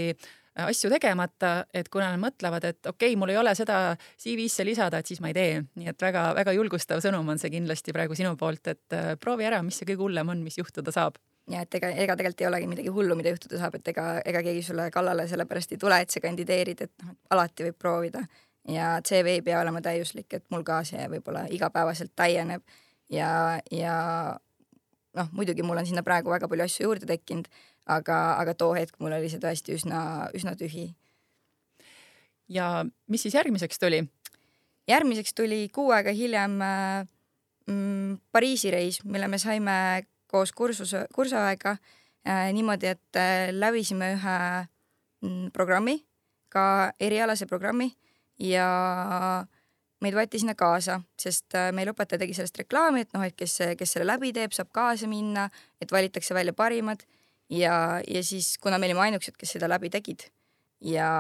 asju 0.66 0.90
tegemata, 0.90 1.52
et 1.74 1.88
kui 1.92 2.02
nad 2.02 2.18
mõtlevad, 2.20 2.64
et 2.68 2.80
okei 2.86 3.12
okay,, 3.12 3.18
mul 3.20 3.32
ei 3.32 3.38
ole 3.40 3.54
seda 3.58 3.96
CV-sse 4.18 4.66
lisada, 4.66 5.00
et 5.00 5.10
siis 5.10 5.22
ma 5.22 5.30
ei 5.32 5.36
tee. 5.36 5.62
nii 5.78 5.92
et 5.92 6.02
väga-väga 6.02 6.54
julgustav 6.56 7.02
sõnum 7.04 7.28
on 7.28 7.38
see 7.38 7.52
kindlasti 7.54 7.94
praegu 7.96 8.16
sinu 8.18 8.34
poolt, 8.40 8.66
et 8.74 8.96
äh, 8.96 9.14
proovi 9.20 9.46
ära, 9.48 9.62
mis 9.62 9.78
see 9.78 9.88
kõige 9.88 10.04
hullem 10.06 10.34
on, 10.34 10.42
mis 10.44 10.58
juhtuda 10.58 10.94
saab. 10.94 11.20
Ja 11.48 11.62
et 11.64 11.74
ega, 11.78 11.88
ega 11.96 12.16
tegelikult 12.18 12.42
ei 12.42 12.48
olegi 12.50 12.66
midagi 12.68 12.92
hullu, 12.92 13.16
mida 13.16 13.32
juhtuda 13.32 13.60
saab, 13.60 13.78
et 13.78 13.88
ega, 13.94 14.08
ega 14.28 14.42
keegi 14.44 14.66
sulle 14.66 14.90
kallale 14.92 15.24
sellepärast 15.30 15.72
ei 15.72 15.80
tule, 15.80 16.00
et 16.02 16.12
sa 16.12 16.20
kandideerid, 16.20 16.82
et 16.84 17.06
noh, 17.06 17.14
alati 17.32 17.64
võib 17.68 17.78
proovida. 17.80 18.24
Ja 18.68 18.98
CV 19.00 19.38
ei 19.38 19.44
pea 19.46 19.62
olema 19.62 19.80
täiuslik, 19.80 20.28
et 20.36 20.44
mul 20.52 20.66
ka 20.66 20.82
see 20.84 21.06
võib-olla 21.08 21.46
igapäevaselt 21.54 22.12
täieneb. 22.18 22.66
Ja, 23.08 23.30
ja 23.72 23.94
noh, 25.16 25.28
muidugi 25.32 25.64
mul 25.64 25.80
on 25.80 25.86
sinna 25.88 26.04
praegu 26.06 26.30
väga 26.30 26.48
palju 26.48 26.64
asju 26.64 26.86
juurde 26.88 27.08
tekkinud, 27.08 27.48
aga, 27.86 28.18
aga 28.40 28.54
too 28.54 28.74
hetk 28.76 28.98
mul 29.00 29.14
oli 29.16 29.30
see 29.32 29.42
tõesti 29.42 29.76
üsna, 29.78 30.00
üsna 30.36 30.56
tühi. 30.58 30.90
ja 32.48 32.84
mis 33.06 33.22
siis 33.22 33.34
järgmiseks 33.34 33.78
tuli? 33.78 34.06
järgmiseks 34.88 35.34
tuli 35.34 35.68
kuu 35.72 35.90
aega 35.92 36.12
hiljem 36.16 36.60
äh, 36.64 37.06
mm, 37.68 38.18
Pariisi 38.32 38.70
reis, 38.70 39.02
mille 39.04 39.28
me 39.28 39.38
saime 39.38 40.06
koos 40.26 40.52
kursuse, 40.52 41.06
kursuaega 41.14 41.76
äh, 41.76 42.48
niimoodi, 42.52 42.94
et 42.94 43.16
äh, 43.16 43.48
läbisime 43.52 44.14
ühe 44.16 44.38
mm, 45.22 45.50
programmi, 45.52 45.98
ka 46.48 46.92
erialase 47.00 47.46
programmi 47.46 47.90
ja 48.40 48.68
meid 50.04 50.16
võeti 50.16 50.40
sinna 50.42 50.54
kaasa, 50.58 51.00
sest 51.18 51.54
äh, 51.58 51.70
meil 51.74 51.90
õpetaja 51.92 52.22
tegi 52.22 52.36
sellest 52.36 52.60
reklaami, 52.62 53.04
et 53.04 53.14
noh, 53.16 53.24
et 53.26 53.36
kes, 53.38 53.58
kes 53.78 53.94
selle 53.96 54.06
läbi 54.08 54.32
teeb, 54.36 54.54
saab 54.56 54.70
kaasa 54.74 55.10
minna, 55.10 55.48
et 55.82 55.92
valitakse 55.92 56.36
välja 56.36 56.54
parimad 56.56 57.04
ja, 57.50 58.00
ja 58.06 58.24
siis, 58.24 58.56
kuna 58.62 58.78
me 58.78 58.88
olime 58.90 59.06
ainukesed, 59.08 59.36
kes 59.38 59.56
seda 59.56 59.70
läbi 59.70 59.90
tegid 59.92 60.28
ja, 60.84 61.10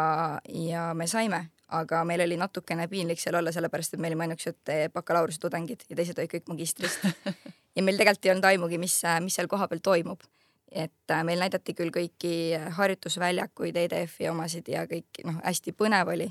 ja 0.48 0.88
me 0.94 1.08
saime, 1.10 1.48
aga 1.74 2.02
meil 2.08 2.22
oli 2.24 2.38
natukene 2.40 2.88
piinlik 2.88 3.20
seal 3.20 3.40
olla, 3.40 3.52
sellepärast 3.54 3.94
et 3.94 4.02
me 4.02 4.10
olime 4.10 4.28
ainukesed 4.28 4.74
bakalaureuse 4.94 5.42
tudengid 5.42 5.84
ja 5.88 5.98
teised 5.98 6.18
olid 6.18 6.32
kõik 6.32 6.50
magistrist. 6.52 7.04
ja 7.76 7.84
meil 7.84 7.98
tegelikult 7.98 8.26
ei 8.28 8.34
olnud 8.36 8.50
aimugi, 8.52 8.80
mis, 8.80 9.00
mis 9.24 9.38
seal 9.38 9.50
kohapeal 9.50 9.82
toimub. 9.82 10.22
et 10.68 11.10
äh, 11.10 11.22
meil 11.24 11.40
näidati 11.40 11.72
küll 11.74 11.90
kõiki 11.90 12.52
harjutusväljakuid, 12.76 13.76
EDF-i 13.76 14.28
omasid 14.28 14.68
ja 14.68 14.84
kõik 14.86 15.24
noh, 15.24 15.40
hästi 15.42 15.72
põnev 15.72 16.12
oli 16.12 16.28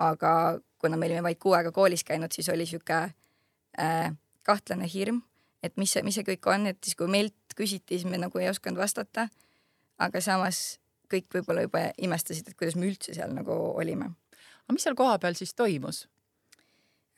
aga 0.00 0.58
kuna 0.84 0.98
me 1.00 1.08
olime 1.08 1.24
vaid 1.24 1.40
kuu 1.40 1.54
aega 1.56 1.72
koolis 1.72 2.04
käinud, 2.04 2.32
siis 2.36 2.50
oli 2.52 2.66
sihuke 2.68 3.00
äh, 3.80 4.10
kahtlane 4.44 4.88
hirm, 4.92 5.22
et 5.64 5.76
mis 5.80 5.94
see, 5.96 6.04
mis 6.04 6.18
see 6.18 6.26
kõik 6.26 6.48
on, 6.52 6.68
et 6.68 6.80
siis 6.84 6.98
kui 6.98 7.08
meilt 7.10 7.56
küsiti, 7.56 7.96
siis 7.96 8.08
me 8.10 8.20
nagu 8.20 8.42
ei 8.42 8.50
osanud 8.52 8.80
vastata. 8.80 9.28
aga 9.98 10.20
samas 10.20 10.80
kõik 11.12 11.30
võib-olla 11.34 11.62
juba 11.64 11.86
imestasid, 12.02 12.48
et 12.50 12.58
kuidas 12.58 12.76
me 12.76 12.88
üldse 12.90 13.14
seal 13.14 13.32
nagu 13.32 13.54
olime. 13.78 14.12
aga 14.64 14.76
mis 14.76 14.84
seal 14.84 14.98
kohapeal 14.98 15.38
siis 15.38 15.54
toimus 15.54 16.04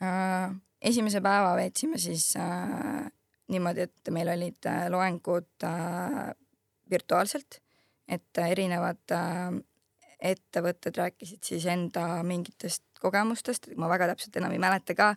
äh,? 0.02 0.54
esimese 0.80 1.20
päeva 1.24 1.54
veetsime 1.56 1.98
siis 1.98 2.34
äh, 2.36 3.06
niimoodi, 3.48 3.86
et 3.86 4.10
meil 4.14 4.30
olid 4.32 4.68
äh, 4.68 4.86
loengud 4.92 5.64
äh, 5.64 6.34
virtuaalselt, 6.90 7.60
et 8.08 8.42
erinevad 8.42 9.14
äh, 9.14 9.56
ettevõtted 10.30 10.96
rääkisid 10.96 11.44
siis 11.44 11.66
enda 11.70 12.22
mingitest 12.24 12.85
kogemustest, 13.02 13.70
ma 13.76 13.88
väga 13.92 14.10
täpselt 14.12 14.36
enam 14.40 14.54
ei 14.54 14.62
mäleta 14.62 14.94
ka, 14.98 15.14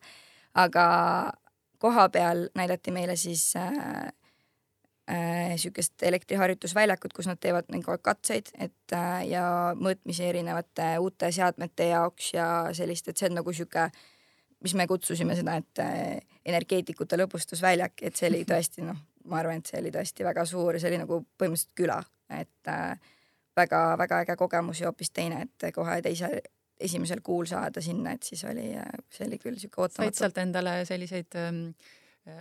aga 0.58 0.86
koha 1.80 2.10
peal 2.10 2.48
näidati 2.56 2.92
meile 2.92 3.16
siis 3.16 3.54
äh, 3.56 4.12
äh, 5.12 5.56
sihukest 5.56 6.04
elektriharjutusväljakut, 6.04 7.14
kus 7.14 7.28
nad 7.28 7.40
teevad 7.40 7.70
nagu 7.74 7.98
katseid, 8.02 8.52
et 8.60 8.94
äh, 8.94 9.28
ja 9.30 9.44
mõõtmisi 9.80 10.28
erinevate 10.28 10.92
uute 11.00 11.32
seadmete 11.32 11.92
jaoks 11.94 12.34
ja 12.34 12.50
sellist, 12.76 13.08
et 13.08 13.18
see 13.18 13.30
on 13.30 13.40
nagu 13.40 13.54
sihuke, 13.54 13.90
mis 14.64 14.76
me 14.76 14.88
kutsusime 14.88 15.38
seda, 15.40 15.56
et 15.62 15.84
äh, 15.84 16.42
energeetikute 16.46 17.18
lõbustusväljak, 17.20 18.04
et 18.04 18.20
see 18.20 18.30
oli 18.32 18.44
tõesti 18.48 18.84
noh, 18.86 19.00
ma 19.30 19.40
arvan, 19.42 19.62
et 19.62 19.72
see 19.72 19.80
oli 19.82 19.94
tõesti 19.94 20.28
väga 20.28 20.46
suur 20.50 20.80
see 20.80 20.92
oli 20.92 21.02
nagu 21.02 21.24
põhimõtteliselt 21.38 21.76
küla, 21.80 22.00
et 22.42 22.72
äh, 22.72 23.16
väga-väga 23.60 24.24
äge 24.26 24.36
kogemus 24.40 24.82
ja 24.82 24.90
hoopis 24.90 25.12
teine, 25.12 25.46
et 25.48 25.72
kohe 25.76 26.02
teise, 26.06 26.30
esimesel 26.80 27.22
kuul 27.24 27.46
saada 27.50 27.82
sinna, 27.82 28.16
et 28.16 28.24
siis 28.24 28.44
oli, 28.48 28.72
see 29.12 29.28
oli 29.28 29.40
küll 29.42 29.60
sihuke 29.60 29.82
ootamatu. 29.84 30.10
said 30.10 30.20
sealt 30.22 30.42
endale 30.42 30.80
selliseid 30.88 31.38
ähm, 31.40 31.64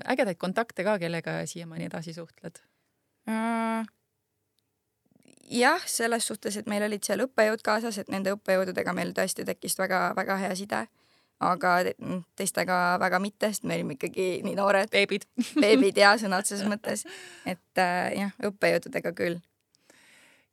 ägedaid 0.06 0.38
kontakte 0.38 0.84
ka, 0.86 0.98
kellega 0.98 1.40
siiamaani 1.46 1.88
edasi 1.90 2.14
suhtled 2.16 2.62
äh,? 3.28 3.86
jah, 5.50 5.82
selles 5.86 6.26
suhtes, 6.28 6.56
et 6.56 6.70
meil 6.70 6.84
olid 6.86 7.04
seal 7.04 7.24
õppejõud 7.24 7.64
kaasas, 7.64 7.98
et 7.98 8.08
nende 8.12 8.34
õppejõududega 8.36 8.94
meil 8.94 9.14
tõesti 9.16 9.46
tekkis 9.48 9.78
väga-väga 9.80 10.40
hea 10.44 10.54
side 10.58 10.86
aga 11.40 11.74
teistega 12.38 12.98
väga 13.00 13.20
mitte, 13.22 13.50
sest 13.52 13.66
me 13.68 13.76
olime 13.78 13.94
ikkagi 13.94 14.28
nii 14.44 14.56
noored. 14.58 14.90
beebid 14.90 15.26
beebid 15.62 16.00
ja 16.02 16.14
sõna 16.20 16.40
otseses 16.42 16.66
mõttes, 16.68 17.04
et 17.46 17.82
äh, 17.82 18.10
jah, 18.18 18.34
õppejõududega 18.50 19.14
küll 19.18 19.38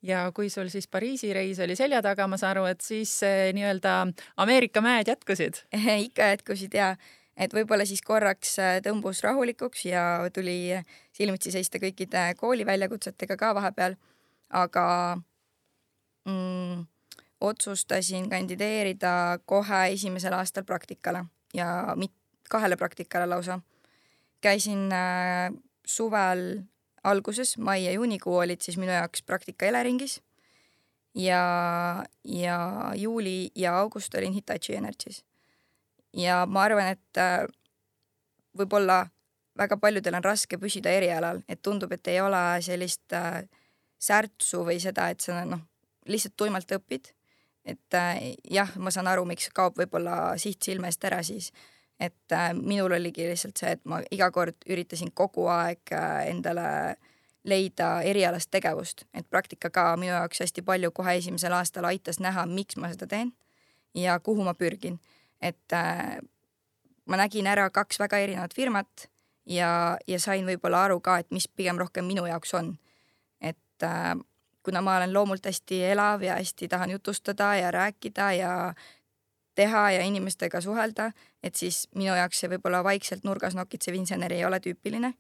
ja 0.06 0.30
kui 0.36 0.50
sul 0.54 0.70
siis 0.70 0.88
Pariisi 0.88 1.34
reis 1.34 1.60
oli 1.60 1.76
selja 1.76 2.02
taga, 2.06 2.28
ma 2.28 2.38
saan 2.38 2.56
aru, 2.56 2.66
et 2.70 2.82
siis 2.82 3.18
nii-öelda 3.26 4.00
Ameerika 4.38 4.82
mäed 4.86 5.10
jätkusid 5.10 5.64
ikka 6.08 6.34
jätkusid 6.34 6.78
ja 6.78 6.96
et 7.38 7.54
võib-olla 7.54 7.86
siis 7.88 8.02
korraks 8.06 8.58
eh, 8.64 8.80
tõmbus 8.86 9.22
rahulikuks 9.26 9.86
ja 9.90 10.04
tuli 10.34 10.76
silmitsi 11.16 11.54
seista 11.54 11.80
kõikide 11.84 12.32
kooli 12.40 12.66
väljakutsetega 12.68 13.38
ka 13.40 13.54
vahepeal. 13.56 13.96
aga 14.50 14.86
mm, 16.26 16.86
otsustasin 17.42 18.30
kandideerida 18.30 19.40
kohe 19.46 19.88
esimesel 19.94 20.34
aastal 20.34 20.64
praktikale 20.64 21.26
ja 21.54 21.96
mit-, 21.96 22.16
kahele 22.50 22.78
praktikale 22.78 23.26
lausa. 23.26 23.60
käisin 24.42 24.92
äh, 24.94 25.52
suvel 25.86 26.64
alguses, 27.06 27.58
mai 27.58 27.84
ja 27.86 27.94
juunikuu 27.96 28.38
olid 28.44 28.62
siis 28.62 28.78
minu 28.82 28.92
jaoks 28.92 29.24
praktika 29.26 29.68
Eleringis 29.70 30.20
ja, 31.16 31.42
ja 32.24 32.58
juuli 32.96 33.52
ja 33.56 33.78
august 33.80 34.16
olin 34.16 34.34
Hitachi 34.34 34.76
Energys. 34.76 35.24
ja 36.14 36.46
ma 36.46 36.64
arvan, 36.64 36.88
et 36.96 37.18
äh, 37.18 37.46
võib-olla 38.58 39.06
väga 39.58 39.78
paljudel 39.78 40.16
on 40.16 40.24
raske 40.24 40.58
püsida 40.60 40.92
erialal, 40.92 41.42
et 41.48 41.62
tundub, 41.62 41.92
et 41.92 42.08
ei 42.08 42.22
ole 42.22 42.42
sellist 42.62 43.14
äh, 43.14 43.44
särtsu 44.00 44.64
või 44.68 44.80
seda, 44.84 45.10
et 45.10 45.24
sa 45.24 45.44
noh, 45.46 45.62
lihtsalt 46.08 46.36
tuimalt 46.38 46.72
õpid. 46.72 47.14
et 47.66 47.94
äh, 47.94 48.36
jah, 48.52 48.76
ma 48.78 48.92
saan 48.92 49.08
aru, 49.08 49.26
miks 49.26 49.50
kaob 49.54 49.80
võib-olla 49.80 50.36
siht 50.38 50.64
silme 50.64 50.92
eest 50.92 51.04
ära 51.04 51.24
siis 51.24 51.52
et 52.00 52.32
äh, 52.32 52.54
minul 52.54 52.92
oligi 52.92 53.28
lihtsalt 53.30 53.58
see, 53.58 53.72
et 53.78 53.86
ma 53.86 54.02
iga 54.12 54.32
kord 54.32 54.58
üritasin 54.70 55.12
kogu 55.14 55.48
aeg 55.48 55.94
äh, 55.96 56.28
endale 56.30 56.96
leida 57.46 58.02
erialast 58.02 58.50
tegevust, 58.52 59.06
et 59.14 59.28
praktika 59.30 59.70
ka 59.70 59.92
minu 59.98 60.12
jaoks 60.12 60.42
hästi 60.42 60.64
palju 60.66 60.92
kohe 60.92 61.16
esimesel 61.20 61.54
aastal 61.54 61.86
aitas 61.86 62.20
näha, 62.20 62.46
miks 62.50 62.78
ma 62.78 62.90
seda 62.92 63.08
teen 63.08 63.32
ja 63.96 64.20
kuhu 64.20 64.44
ma 64.44 64.54
pürgin. 64.54 65.00
et 65.42 65.74
äh, 65.74 66.18
ma 67.06 67.18
nägin 67.18 67.48
ära 67.48 67.70
kaks 67.70 68.00
väga 68.00 68.18
erinevat 68.18 68.54
firmat 68.54 69.08
ja, 69.46 69.98
ja 70.08 70.20
sain 70.20 70.46
võib-olla 70.46 70.86
aru 70.86 71.00
ka, 71.00 71.20
et 71.20 71.32
mis 71.32 71.48
pigem 71.48 71.78
rohkem 71.78 72.06
minu 72.06 72.26
jaoks 72.26 72.54
on. 72.54 72.78
et 73.42 73.84
äh, 73.84 74.16
kuna 74.64 74.82
ma 74.82 74.98
olen 74.98 75.14
loomult 75.14 75.46
hästi 75.46 75.84
elav 75.94 76.24
ja 76.24 76.36
hästi 76.36 76.68
tahan 76.68 76.90
jutustada 76.90 77.56
ja 77.56 77.72
rääkida 77.72 78.32
ja 78.34 78.74
teha 79.56 79.92
ja 79.92 80.02
inimestega 80.04 80.62
suhelda, 80.62 81.12
et 81.44 81.56
siis 81.56 81.86
minu 81.96 82.16
jaoks 82.16 82.40
see 82.42 82.50
võib-olla 82.52 82.84
vaikselt 82.84 83.24
nurgas 83.24 83.56
nokitsev 83.56 83.96
insener 83.96 84.34
ei 84.34 84.46
ole 84.46 84.60
tüüpiline. 84.60 85.14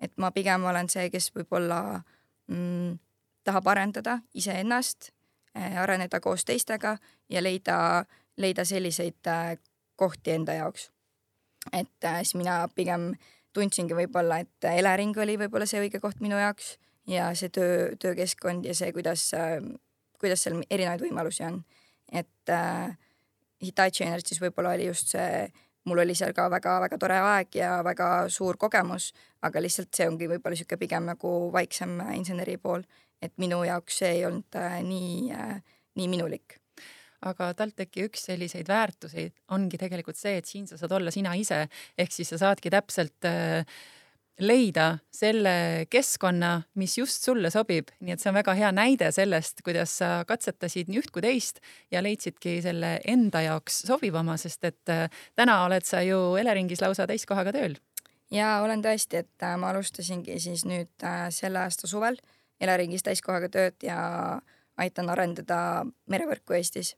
et 0.00 0.12
ma 0.16 0.30
pigem 0.30 0.64
olen 0.64 0.88
see, 0.88 1.10
kes 1.10 1.30
võib-olla 1.34 2.02
mm, 2.48 2.98
tahab 3.44 3.66
arendada 3.66 4.18
iseennast 4.34 5.10
äh,, 5.56 5.76
areneda 5.82 6.20
koos 6.20 6.44
teistega 6.44 6.96
ja 7.28 7.42
leida, 7.42 8.04
leida 8.36 8.64
selliseid 8.64 9.26
äh, 9.26 9.56
kohti 9.96 10.30
enda 10.30 10.52
jaoks. 10.52 10.90
et 11.72 12.04
äh, 12.04 12.22
siis 12.22 12.34
mina 12.34 12.68
pigem 12.74 13.14
tundsingi 13.52 13.94
võib-olla, 13.94 14.38
et 14.38 14.64
Elering 14.64 15.16
oli 15.18 15.38
võib-olla 15.38 15.66
see 15.66 15.80
õige 15.80 16.00
koht 16.00 16.20
minu 16.20 16.38
jaoks 16.38 16.78
ja 17.06 17.34
see 17.34 17.48
töö, 17.48 17.94
töökeskkond 18.00 18.64
ja 18.64 18.74
see, 18.74 18.92
kuidas 18.92 19.30
kuidas 20.24 20.44
seal 20.46 20.62
erinevaid 20.70 21.02
võimalusi 21.04 21.44
on. 21.44 21.62
et 22.12 22.52
äh, 22.52 22.96
Hitachi 23.64 24.04
Energys 24.06 24.40
võib-olla 24.42 24.74
oli 24.76 24.88
just 24.88 25.14
see, 25.14 25.44
mul 25.88 26.02
oli 26.04 26.16
seal 26.16 26.32
ka 26.36 26.48
väga-väga 26.52 26.98
tore 27.00 27.20
aeg 27.20 27.56
ja 27.58 27.76
väga 27.84 28.10
suur 28.32 28.58
kogemus, 28.60 29.12
aga 29.44 29.62
lihtsalt 29.62 29.92
see 29.94 30.08
ongi 30.08 30.28
võib-olla 30.30 30.56
niisugune 30.56 30.80
pigem 30.80 31.08
nagu 31.12 31.32
vaiksem 31.54 31.96
inseneri 32.16 32.56
pool, 32.60 32.84
et 33.22 33.34
minu 33.40 33.62
jaoks 33.64 34.02
see 34.02 34.12
ei 34.18 34.28
olnud 34.28 34.60
äh, 34.60 34.78
nii 34.84 35.32
äh,, 35.34 35.56
nii 35.94 36.10
minulik. 36.10 36.58
Aga 37.24 37.54
TalTechi 37.56 38.04
üks 38.04 38.26
selliseid 38.28 38.68
väärtuseid 38.68 39.32
ongi 39.56 39.78
tegelikult 39.80 40.18
see, 40.18 40.36
et 40.40 40.48
siin 40.48 40.66
sa 40.68 40.76
saad 40.76 40.92
olla 40.92 41.12
sina 41.14 41.32
ise, 41.40 41.62
ehk 41.96 42.12
siis 42.12 42.28
sa 42.34 42.40
saadki 42.42 42.72
täpselt 42.74 43.28
äh, 43.28 43.64
leida 44.40 44.98
selle 45.14 45.86
keskkonna, 45.90 46.64
mis 46.80 46.96
just 46.98 47.24
sulle 47.26 47.50
sobib, 47.54 47.90
nii 48.02 48.14
et 48.14 48.22
see 48.22 48.30
on 48.32 48.38
väga 48.38 48.54
hea 48.58 48.70
näide 48.74 49.10
sellest, 49.14 49.62
kuidas 49.66 49.98
sa 50.00 50.08
katsetasid 50.28 50.90
nii 50.90 51.02
üht 51.02 51.12
kui 51.14 51.22
teist 51.22 51.60
ja 51.94 52.02
leidsidki 52.02 52.56
selle 52.64 52.96
enda 53.10 53.44
jaoks 53.44 53.84
sobivama, 53.88 54.36
sest 54.40 54.66
et 54.66 54.92
äh, 54.92 55.06
täna 55.38 55.60
oled 55.66 55.86
sa 55.86 56.02
ju 56.02 56.34
Eleringis 56.40 56.82
lausa 56.82 57.06
täiskohaga 57.10 57.54
tööl. 57.54 57.78
ja 58.34 58.58
olen 58.64 58.82
tõesti, 58.82 59.22
et 59.22 59.46
äh, 59.46 59.54
ma 59.60 59.70
alustasingi 59.70 60.40
siis 60.42 60.66
nüüd 60.66 61.06
äh, 61.06 61.28
selle 61.30 61.62
aasta 61.62 61.86
suvel 61.90 62.18
Eleringis 62.60 63.06
täiskohaga 63.06 63.48
tööd 63.48 63.86
ja 63.86 64.40
aitan 64.76 65.10
arendada 65.10 65.84
merevõrku 66.10 66.58
Eestis, 66.58 66.96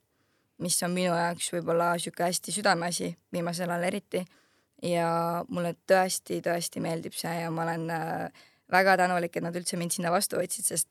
mis 0.59 0.81
on 0.83 0.97
minu 0.97 1.13
jaoks 1.13 1.53
võib-olla 1.53 1.93
sihuke 2.01 2.25
hästi 2.25 2.53
südameasi 2.53 3.13
viimasel 3.33 3.71
ajal 3.71 3.89
eriti 3.91 4.25
ja 4.83 5.45
mulle 5.49 5.75
tõesti-tõesti 5.89 6.83
meeldib 6.85 7.17
see 7.17 7.35
ja 7.41 7.51
ma 7.51 7.65
olen 7.65 7.91
äh, 7.91 8.47
väga 8.73 8.97
tänulik, 9.01 9.37
et 9.37 9.45
nad 9.45 9.57
üldse 9.57 9.79
mind 9.81 9.95
sinna 9.97 10.13
vastu 10.13 10.41
võtsid, 10.41 10.67
sest 10.69 10.89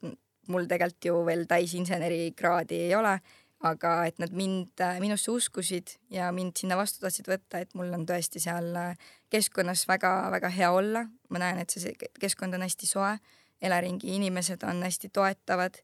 mul 0.51 0.67
tegelikult 0.69 1.09
ju 1.09 1.17
veel 1.27 1.45
täisinseneri 1.49 2.31
kraadi 2.37 2.85
ei 2.87 2.95
ole, 2.97 3.17
aga 3.65 3.93
et 4.09 4.19
nad 4.21 4.33
mind, 4.35 4.73
äh, 4.81 4.99
minusse 5.03 5.31
uskusid 5.31 5.95
ja 6.13 6.31
mind 6.35 6.57
sinna 6.59 6.77
vastu 6.79 7.01
tahtsid 7.03 7.29
võtta, 7.29 7.61
et 7.61 7.73
mul 7.77 7.93
on 7.95 8.05
tõesti 8.09 8.41
seal 8.43 8.71
äh, 8.79 9.09
keskkonnas 9.33 9.87
väga-väga 9.89 10.51
hea 10.53 10.71
olla. 10.71 11.05
ma 11.29 11.41
näen, 11.41 11.59
et 11.59 11.69
see 11.69 11.95
keskkond 12.19 12.53
on 12.53 12.65
hästi 12.65 12.89
soe, 12.89 13.17
Eleringi 13.61 14.15
inimesed 14.17 14.63
on 14.67 14.83
hästi 14.83 15.09
toetavad 15.15 15.79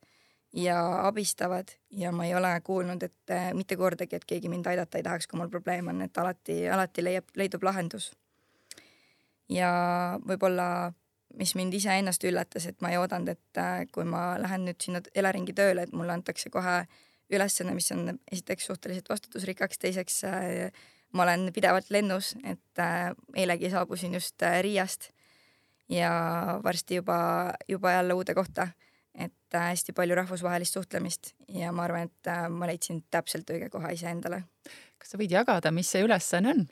ja 0.54 1.08
abistavad 1.08 1.68
ja 1.92 2.12
ma 2.12 2.26
ei 2.26 2.36
ole 2.36 2.62
kuulnud, 2.64 3.04
et 3.04 3.32
äh, 3.32 3.54
mitte 3.54 3.78
kordagi, 3.78 4.16
et 4.16 4.26
keegi 4.28 4.50
mind 4.50 4.68
aidata 4.68 5.00
ei 5.00 5.04
tahaks, 5.04 5.28
kui 5.28 5.40
mul 5.40 5.50
probleem 5.50 5.88
on, 5.88 6.02
et 6.02 6.18
alati, 6.18 6.64
alati 6.70 7.04
leiab, 7.04 7.30
leidub 7.36 7.64
lahendus. 7.64 8.12
ja 9.50 9.72
võib-olla, 10.28 10.92
mis 11.40 11.56
mind 11.56 11.74
iseennast 11.74 12.24
üllatas, 12.24 12.68
et 12.68 12.82
ma 12.82 12.92
ei 12.92 13.00
oodanud, 13.00 13.32
et 13.32 13.60
äh, 13.60 13.86
kui 13.92 14.06
ma 14.08 14.36
lähen 14.40 14.68
nüüd 14.68 14.84
sinna 14.84 15.02
Eleringi 15.16 15.56
tööle, 15.56 15.88
et 15.88 15.96
mulle 15.96 16.14
antakse 16.14 16.50
kohe 16.50 16.86
ülesanne, 17.32 17.74
mis 17.76 17.92
on 17.96 18.18
esiteks 18.32 18.68
suhteliselt 18.68 19.10
vastutusrikkaks, 19.10 19.80
teiseks 19.80 20.24
äh, 20.28 20.84
ma 21.16 21.24
olen 21.24 21.50
pidevalt 21.56 21.90
lennus, 21.92 22.36
et 22.44 22.80
eilegi 23.36 23.70
saabusin 23.72 24.14
just 24.16 24.44
Riiast 24.62 25.10
ja 25.92 26.12
varsti 26.64 27.02
juba, 27.02 27.18
juba 27.68 27.92
jälle 27.92 28.14
uude 28.14 28.34
kohta 28.34 28.68
et 29.16 29.56
äh, 29.56 29.70
hästi 29.72 29.94
palju 29.94 30.16
rahvusvahelist 30.16 30.74
suhtlemist 30.74 31.34
ja 31.48 31.72
ma 31.72 31.84
arvan, 31.84 32.10
et 32.10 32.28
äh, 32.32 32.48
ma 32.50 32.70
leidsin 32.70 33.04
täpselt 33.12 33.50
õige 33.52 33.70
koha 33.70 33.92
iseendale. 33.96 34.44
kas 34.98 35.14
sa 35.14 35.20
võid 35.20 35.34
jagada, 35.34 35.72
mis 35.72 35.92
see 35.92 36.04
ülesanne 36.06 36.54
on? 36.56 36.68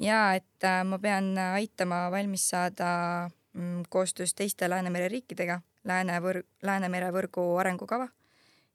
ja 0.00 0.34
et 0.38 0.64
äh, 0.64 0.82
ma 0.84 0.98
pean 0.98 1.34
aitama 1.38 2.06
valmis 2.14 2.48
saada 2.50 3.30
mm, 3.52 3.88
koostöös 3.88 4.34
teiste 4.34 4.70
Läänemere 4.70 5.08
riikidega 5.08 5.60
Lääne-võr-, 5.88 6.44
Läänemere 6.62 7.10
võrgu 7.12 7.44
arengukava 7.60 8.08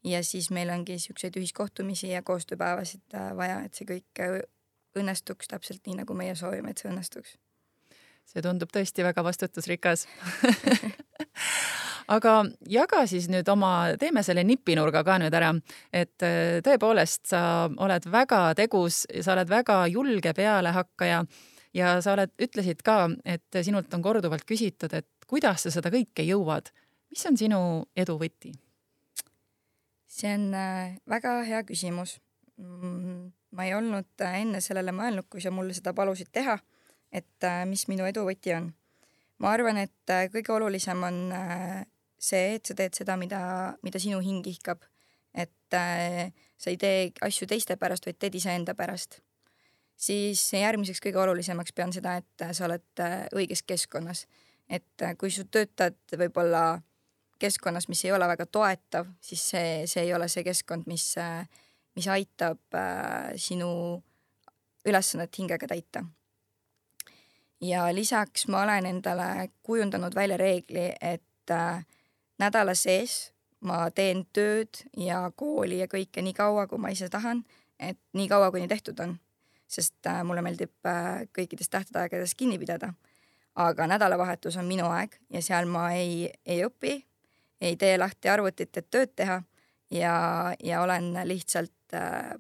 ja 0.04 0.24
siis 0.24 0.52
meil 0.52 0.70
ongi 0.70 1.00
siukseid 1.00 1.38
ühiskohtumisi 1.40 2.12
ja 2.12 2.22
koostööpäevasid 2.22 3.18
vaja, 3.38 3.62
et 3.66 3.74
see 3.74 3.88
kõik 3.88 4.24
õnnestuks 5.00 5.50
täpselt 5.50 5.88
nii, 5.88 6.02
nagu 6.04 6.14
meie 6.18 6.36
soovime, 6.36 6.74
et 6.74 6.82
see 6.82 6.92
õnnestuks. 6.92 7.38
see 8.28 8.42
tundub 8.44 8.72
tõesti 8.72 9.04
väga 9.04 9.24
vastutusrikas 9.24 10.06
aga 12.12 12.34
jaga 12.70 13.04
siis 13.10 13.28
nüüd 13.32 13.48
oma, 13.52 13.94
teeme 14.00 14.24
selle 14.26 14.44
nipinurga 14.48 15.04
ka 15.06 15.18
nüüd 15.22 15.34
ära, 15.38 15.52
et 15.94 16.26
äh, 16.26 16.60
tõepoolest 16.66 17.32
sa 17.32 17.44
oled 17.72 18.08
väga 18.12 18.44
tegus, 18.60 19.04
sa 19.22 19.36
oled 19.36 19.50
väga 19.52 19.84
julge 19.92 20.34
pealehakkaja 20.36 21.24
ja 21.78 21.96
sa 22.06 22.16
oled, 22.18 22.34
ütlesid 22.42 22.84
ka, 22.86 23.08
et 23.26 23.64
sinult 23.64 23.94
on 23.94 24.04
korduvalt 24.06 24.46
küsitud, 24.50 24.94
et 24.94 25.08
kuidas 25.30 25.66
sa 25.66 25.74
seda 25.74 25.92
kõike 25.94 26.26
jõuad. 26.28 26.70
mis 27.14 27.26
on 27.30 27.38
sinu 27.38 27.60
edu 27.96 28.18
võti? 28.20 28.54
see 30.14 30.36
on 30.36 30.54
äh, 30.54 31.00
väga 31.10 31.42
hea 31.48 31.64
küsimus. 31.66 32.20
Mm, 32.62 33.32
ma 33.58 33.66
ei 33.66 33.74
olnud 33.74 34.22
äh, 34.22 34.42
enne 34.44 34.62
sellele 34.62 34.94
mõelnud, 34.94 35.26
kui 35.30 35.42
sa 35.42 35.50
mulle 35.52 35.74
seda 35.74 35.94
palusid 35.94 36.30
teha, 36.32 36.60
et 37.12 37.46
mis 37.70 37.88
minu 37.90 38.06
edu 38.06 38.26
võti 38.26 38.54
on 38.54 38.72
ma 39.44 39.52
arvan, 39.54 39.78
et 39.82 40.14
kõige 40.32 40.54
olulisem 40.56 41.04
on 41.04 41.18
see, 42.24 42.56
et 42.58 42.66
sa 42.66 42.76
teed 42.78 42.96
seda, 42.96 43.18
mida, 43.20 43.42
mida 43.84 44.02
sinu 44.02 44.22
hing 44.24 44.46
ihkab. 44.48 44.84
et 45.34 45.74
äh, 45.74 46.32
sa 46.58 46.70
ei 46.70 46.78
tee 46.78 47.12
asju 47.26 47.48
teiste 47.50 47.76
pärast, 47.82 48.06
vaid 48.06 48.20
teed 48.22 48.36
iseenda 48.38 48.76
pärast. 48.78 49.20
siis 49.98 50.42
järgmiseks 50.54 51.02
kõige 51.02 51.22
olulisemaks 51.24 51.74
pean 51.74 51.94
seda, 51.94 52.18
et 52.22 52.48
sa 52.52 52.66
oled 52.66 53.04
äh, 53.04 53.28
õiges 53.36 53.64
keskkonnas. 53.68 54.26
et 54.70 55.02
äh, 55.02 55.18
kui 55.18 55.32
sa 55.32 55.44
töötad 55.44 56.00
võib-olla 56.18 56.82
keskkonnas, 57.40 57.90
mis 57.90 58.06
ei 58.06 58.12
ole 58.16 58.28
väga 58.28 58.46
toetav, 58.46 59.08
siis 59.22 59.44
see, 59.50 59.84
see 59.88 60.06
ei 60.08 60.14
ole 60.14 60.30
see 60.32 60.44
keskkond, 60.44 60.88
mis 60.88 61.18
äh,, 61.18 61.48
mis 61.96 62.08
aitab 62.08 62.60
äh, 62.74 63.34
sinu 63.38 64.02
ülesannet 64.86 65.38
hingega 65.40 65.68
täita 65.68 66.04
ja 67.64 67.96
lisaks 67.96 68.48
ma 68.48 68.64
olen 68.64 68.86
endale 68.86 69.50
kujundanud 69.64 70.16
välja 70.16 70.38
reegli, 70.38 70.90
et 71.02 71.52
äh, 71.52 71.86
nädala 72.40 72.74
sees 72.76 73.34
ma 73.64 73.88
teen 73.96 74.26
tööd 74.36 74.84
ja 75.00 75.26
kooli 75.36 75.80
ja 75.82 75.88
kõike 75.92 76.24
nii 76.24 76.36
kaua, 76.38 76.68
kui 76.68 76.82
ma 76.82 76.92
ise 76.94 77.10
tahan, 77.12 77.44
et 77.80 78.00
nii 78.18 78.28
kaua, 78.32 78.52
kuni 78.52 78.68
tehtud 78.68 79.00
on. 79.04 79.20
sest 79.74 80.06
äh, 80.06 80.20
mulle 80.24 80.44
meeldib 80.46 80.86
äh, 80.86 81.24
kõikidest 81.34 81.72
tähtaegadest 81.72 82.38
kinni 82.38 82.60
pidada. 82.60 82.94
aga 83.56 83.88
nädalavahetus 83.88 84.58
on 84.58 84.66
minu 84.66 84.86
aeg 84.90 85.16
ja 85.30 85.42
seal 85.42 85.66
ma 85.66 85.92
ei, 85.94 86.32
ei 86.46 86.64
õpi, 86.66 87.06
ei 87.62 87.76
tee 87.76 87.98
lahti 87.98 88.30
arvutit, 88.30 88.78
et 88.78 88.90
tööd 88.90 89.14
teha 89.16 89.44
ja, 89.92 90.56
ja 90.64 90.82
olen 90.82 91.14
lihtsalt 91.24 91.94
äh, 91.94 92.34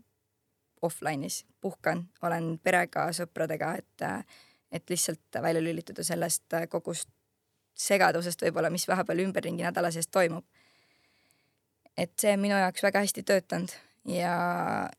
offline'is, 0.81 1.45
puhkan, 1.61 2.09
olen 2.21 2.59
perega, 2.63 3.11
sõpradega, 3.11 3.75
et, 3.77 4.01
äh, 4.01 4.25
et 4.71 4.89
lihtsalt 4.89 5.41
välja 5.41 5.61
lülituda 5.63 6.03
sellest 6.03 6.59
kogust 6.69 7.09
segadusest 7.75 8.41
võib-olla, 8.45 8.69
mis 8.69 8.87
vahepeal 8.87 9.23
ümberringi 9.25 9.65
nädala 9.65 9.91
sees 9.91 10.07
toimub. 10.07 10.45
et 11.97 12.13
see 12.19 12.33
on 12.33 12.39
minu 12.41 12.57
jaoks 12.57 12.83
väga 12.83 13.03
hästi 13.05 13.23
töötanud 13.23 13.73
ja, 14.05 14.35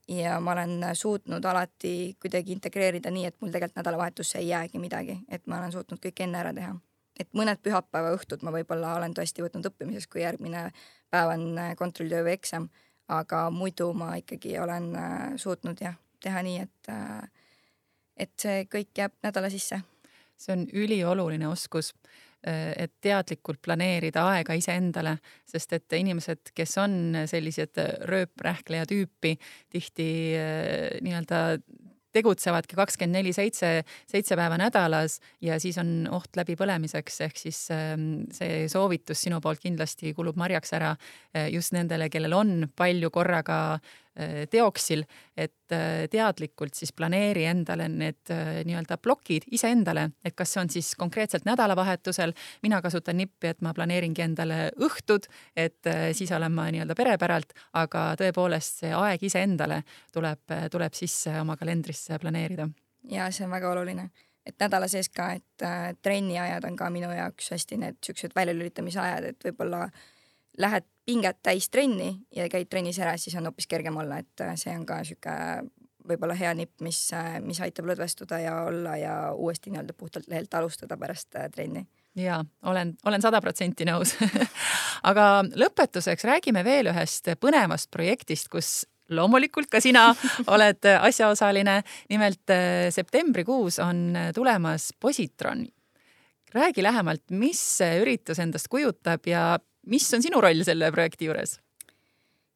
ja 0.09 0.41
ma 0.41 0.53
olen 0.53 0.85
suutnud 0.95 1.45
alati 1.45 2.17
kuidagi 2.23 2.53
integreerida 2.53 3.11
nii, 3.11 3.27
et 3.27 3.37
mul 3.41 3.51
tegelikult 3.51 3.81
nädalavahetusse 3.83 4.39
ei 4.39 4.49
jäägi 4.49 4.79
midagi, 4.79 5.19
et 5.29 5.47
ma 5.47 5.59
olen 5.59 5.73
suutnud 5.73 6.01
kõik 6.03 6.23
enne 6.23 6.39
ära 6.39 6.55
teha. 6.55 6.75
et 7.21 7.29
mõned 7.35 7.61
pühapäeva 7.63 8.15
õhtud 8.17 8.43
ma 8.43 8.51
võib-olla 8.51 8.97
olen 8.97 9.15
tõesti 9.15 9.43
võtnud 9.43 9.67
õppimiseks, 9.71 10.09
kui 10.11 10.23
järgmine 10.23 10.71
päev 11.11 11.31
on 11.31 11.61
kontrolltöö 11.79 12.25
või 12.27 12.35
eksam, 12.35 12.69
aga 13.09 13.51
muidu 13.51 13.93
ma 13.95 14.17
ikkagi 14.19 14.59
olen 14.59 14.95
äh, 14.97 15.33
suutnud 15.37 15.81
jah, 15.81 15.95
teha 16.23 16.43
nii, 16.43 16.59
et 16.67 16.91
äh, 16.91 17.31
et 18.17 18.33
see 18.39 18.65
kõik 18.71 18.95
jääb 18.99 19.15
nädala 19.23 19.51
sisse. 19.51 19.81
see 20.37 20.53
on 20.53 20.67
ülioluline 20.73 21.49
oskus 21.49 21.93
et 22.45 22.93
teadlikult 23.01 23.63
planeerida 23.65 24.27
aega 24.35 24.57
iseendale, 24.59 25.17
sest 25.49 25.73
et 25.79 25.97
inimesed, 25.97 26.53
kes 26.55 26.77
on 26.83 27.25
sellised 27.31 27.81
rööprähkleja 28.11 28.85
tüüpi, 28.91 29.37
tihti 29.73 30.09
äh, 30.37 31.01
nii-öelda 31.05 31.41
tegutsevadki 32.15 32.77
kakskümmend 32.79 33.19
neli 33.19 33.33
seitse, 33.35 33.83
seitse 34.11 34.37
päeva 34.39 34.59
nädalas 34.61 35.19
ja 35.43 35.59
siis 35.63 35.79
on 35.83 36.07
oht 36.15 36.37
läbipõlemiseks, 36.39 37.21
ehk 37.27 37.41
siis 37.41 37.65
ähm, 37.75 38.25
see 38.35 38.69
soovitus 38.71 39.25
sinu 39.27 39.41
poolt 39.45 39.63
kindlasti 39.65 40.15
kulub 40.15 40.39
marjaks 40.41 40.77
ära 40.79 40.95
äh, 40.95 41.49
just 41.55 41.75
nendele, 41.75 42.09
kellel 42.13 42.37
on 42.39 42.55
palju 42.77 43.11
korraga 43.15 43.59
äh, 43.75 44.04
teoksil, 44.51 45.05
et 45.37 45.73
äh, 45.75 46.05
teadlikult 46.11 46.77
siis 46.79 46.93
planeeri 46.93 47.47
endale 47.51 47.89
need 47.91 48.31
nii-öelda 48.31 48.99
plokid 49.03 49.49
iseendale, 49.57 50.09
et 50.25 50.37
kas 50.39 50.55
see 50.55 50.63
on 50.63 50.71
siis 50.71 50.93
konkreetselt 50.99 51.49
nädalavahetusel, 51.49 52.35
mina 52.63 52.81
kasutan 52.85 53.19
nippi, 53.19 53.51
et 53.51 53.65
ma 53.65 53.75
planeeringi 53.75 54.23
endale 54.23 54.61
õhtud, 54.79 55.27
et 55.57 55.91
siis 56.15 56.33
olen 56.33 56.55
ma 56.55 56.69
nii-öelda 56.71 56.95
pere 56.99 57.17
päralt, 57.19 57.57
aga 57.81 58.07
tõepoolest 58.21 58.85
see 58.85 58.95
aeg 58.95 59.23
iseendale 59.27 59.83
tuleb, 60.15 60.57
tuleb 60.71 60.95
sisse 60.95 61.35
oma 61.41 61.59
kalendrisse 61.61 62.19
planeerida? 62.23 62.69
ja 63.11 63.31
see 63.33 63.45
on 63.47 63.53
väga 63.53 63.71
oluline, 63.71 64.09
et 64.47 64.57
nädala 64.61 64.89
sees 64.89 65.09
ka, 65.13 65.31
et 65.39 65.65
äh, 65.65 65.93
trenniajad 66.03 66.65
on 66.69 66.77
ka 66.77 66.91
minu 66.93 67.11
jaoks 67.13 67.51
hästi 67.55 67.79
need 67.81 68.01
siuksed 68.05 68.37
väljalülitamise 68.37 69.01
ajad, 69.01 69.31
et 69.33 69.49
võib-olla 69.49 69.87
lähed 70.61 70.87
pinget 71.07 71.41
täis 71.43 71.69
trenni 71.71 72.15
ja 72.35 72.49
käid 72.53 72.69
trennis 72.71 72.99
ära, 73.03 73.17
siis 73.21 73.37
on 73.39 73.49
hoopis 73.49 73.69
kergem 73.71 73.97
olla, 74.01 74.21
et 74.23 74.45
äh, 74.45 74.55
see 74.61 74.75
on 74.77 74.87
ka 74.89 75.03
sihuke 75.05 75.35
võib-olla 76.09 76.37
hea 76.37 76.53
nipp, 76.57 76.79
mis, 76.85 77.01
äh, 77.17 77.37
mis 77.45 77.61
aitab 77.65 77.89
lõdvestuda 77.89 78.41
ja 78.43 78.57
olla 78.69 78.97
ja 79.01 79.15
uuesti 79.33 79.73
nii-öelda 79.73 79.97
puhtalt 79.97 80.29
lehelt 80.29 80.55
alustada 80.55 80.99
pärast 81.01 81.37
äh, 81.37 81.51
trenni 81.53 81.87
ja 82.17 82.45
olen, 82.63 82.95
olen 83.05 83.23
sada 83.23 83.41
protsenti 83.45 83.87
nõus 83.89 84.17
aga 85.11 85.29
lõpetuseks 85.45 86.27
räägime 86.29 86.65
veel 86.65 86.93
ühest 86.93 87.33
põnevast 87.41 87.91
projektist, 87.93 88.49
kus 88.53 88.73
loomulikult 89.13 89.69
ka 89.73 89.83
sina 89.85 90.07
oled 90.55 90.89
asjaosaline. 90.95 91.83
nimelt 92.09 92.53
septembrikuus 92.91 93.79
on 93.79 94.17
tulemas 94.35 94.93
Positron. 95.01 95.67
räägi 96.55 96.83
lähemalt, 96.83 97.23
mis 97.31 97.61
see 97.79 98.01
üritus 98.01 98.39
endast 98.39 98.69
kujutab 98.73 99.27
ja 99.27 99.59
mis 99.87 100.09
on 100.15 100.23
sinu 100.25 100.41
roll 100.41 100.65
selle 100.67 100.91
projekti 100.93 101.29
juures? 101.29 101.59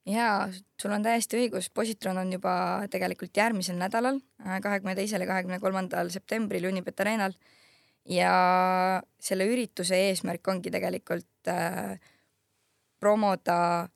jaa, 0.09 0.49
sul 0.81 0.95
on 0.95 1.05
täiesti 1.05 1.39
õigus, 1.39 1.69
Positron 1.75 2.19
on 2.23 2.33
juba 2.33 2.53
tegelikult 2.91 3.37
järgmisel 3.37 3.79
nädalal, 3.81 4.21
kahekümne 4.39 4.95
teisel 4.97 5.25
ja 5.25 5.29
kahekümne 5.31 5.61
kolmandal 5.61 6.11
septembril 6.15 6.69
Unibet 6.71 7.01
Arenal. 7.05 7.37
Ja 8.09 8.33
selle 9.21 9.45
ürituse 9.51 9.99
eesmärk 10.09 10.49
ongi 10.49 10.71
tegelikult 10.73 11.51
äh, 11.53 11.99
promoda 13.01 13.89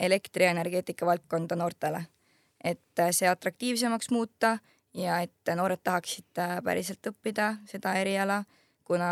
elektrienergeetika 0.00 1.06
valdkonda 1.08 1.56
noortele, 1.58 2.04
et 2.62 3.02
äh, 3.02 3.10
see 3.10 3.26
atraktiivsemaks 3.26 4.12
muuta 4.14 4.58
ja 4.94 5.18
et 5.24 5.54
noored 5.58 5.82
tahaksid 5.82 6.38
äh, 6.38 6.60
päriselt 6.62 7.10
õppida 7.10 7.56
seda 7.66 7.96
eriala, 7.98 8.44
kuna 8.86 9.10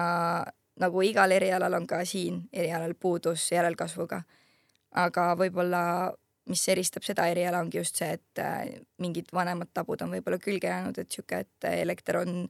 nagu 0.80 1.02
igal 1.06 1.30
erialal 1.34 1.74
on 1.78 1.86
ka 1.86 2.02
siin 2.04 2.42
erialal 2.52 2.94
puudus 2.94 3.46
järelkasvuga. 3.52 4.22
aga 4.94 5.22
võib-olla, 5.34 6.12
mis 6.46 6.60
eristab 6.70 7.02
seda 7.02 7.24
eriala, 7.26 7.58
ongi 7.64 7.80
just 7.80 7.98
see, 7.98 8.12
et 8.14 8.38
äh, 8.38 8.76
mingid 9.02 9.32
vanemad 9.34 9.72
tabud 9.74 10.04
on 10.06 10.12
võib-olla 10.14 10.38
külge 10.38 10.68
jäänud, 10.70 10.98
et 10.98 11.10
sihuke, 11.10 11.40
et 11.42 11.66
elekter 11.66 12.20
on 12.20 12.44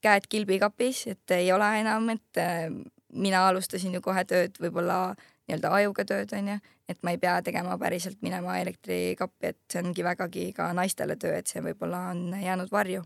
käed 0.00 0.28
kilbikapis, 0.30 1.06
et 1.10 1.34
ei 1.34 1.50
ole 1.52 1.66
enam, 1.80 2.06
et 2.14 2.38
äh, 2.38 2.68
mina 3.12 3.42
alustasin 3.48 3.94
ju 3.98 4.02
kohe 4.04 4.22
tööd 4.24 4.54
võib-olla 4.62 5.16
nii-öelda 5.48 5.72
ajuga 5.80 6.06
tööd 6.06 6.34
onju, 6.38 6.60
et 6.88 7.02
ma 7.02 7.14
ei 7.14 7.18
pea 7.18 7.40
tegema 7.42 7.74
päriselt 7.78 8.22
minema 8.22 8.60
elektrikappi, 8.62 9.50
et 9.50 9.58
see 9.72 9.82
ongi 9.82 10.06
vägagi 10.06 10.50
ka 10.54 10.70
naistele 10.76 11.18
töö, 11.18 11.40
et 11.42 11.50
see 11.50 11.62
võib-olla 11.64 12.10
on 12.14 12.28
jäänud 12.38 12.70
varju. 12.70 13.02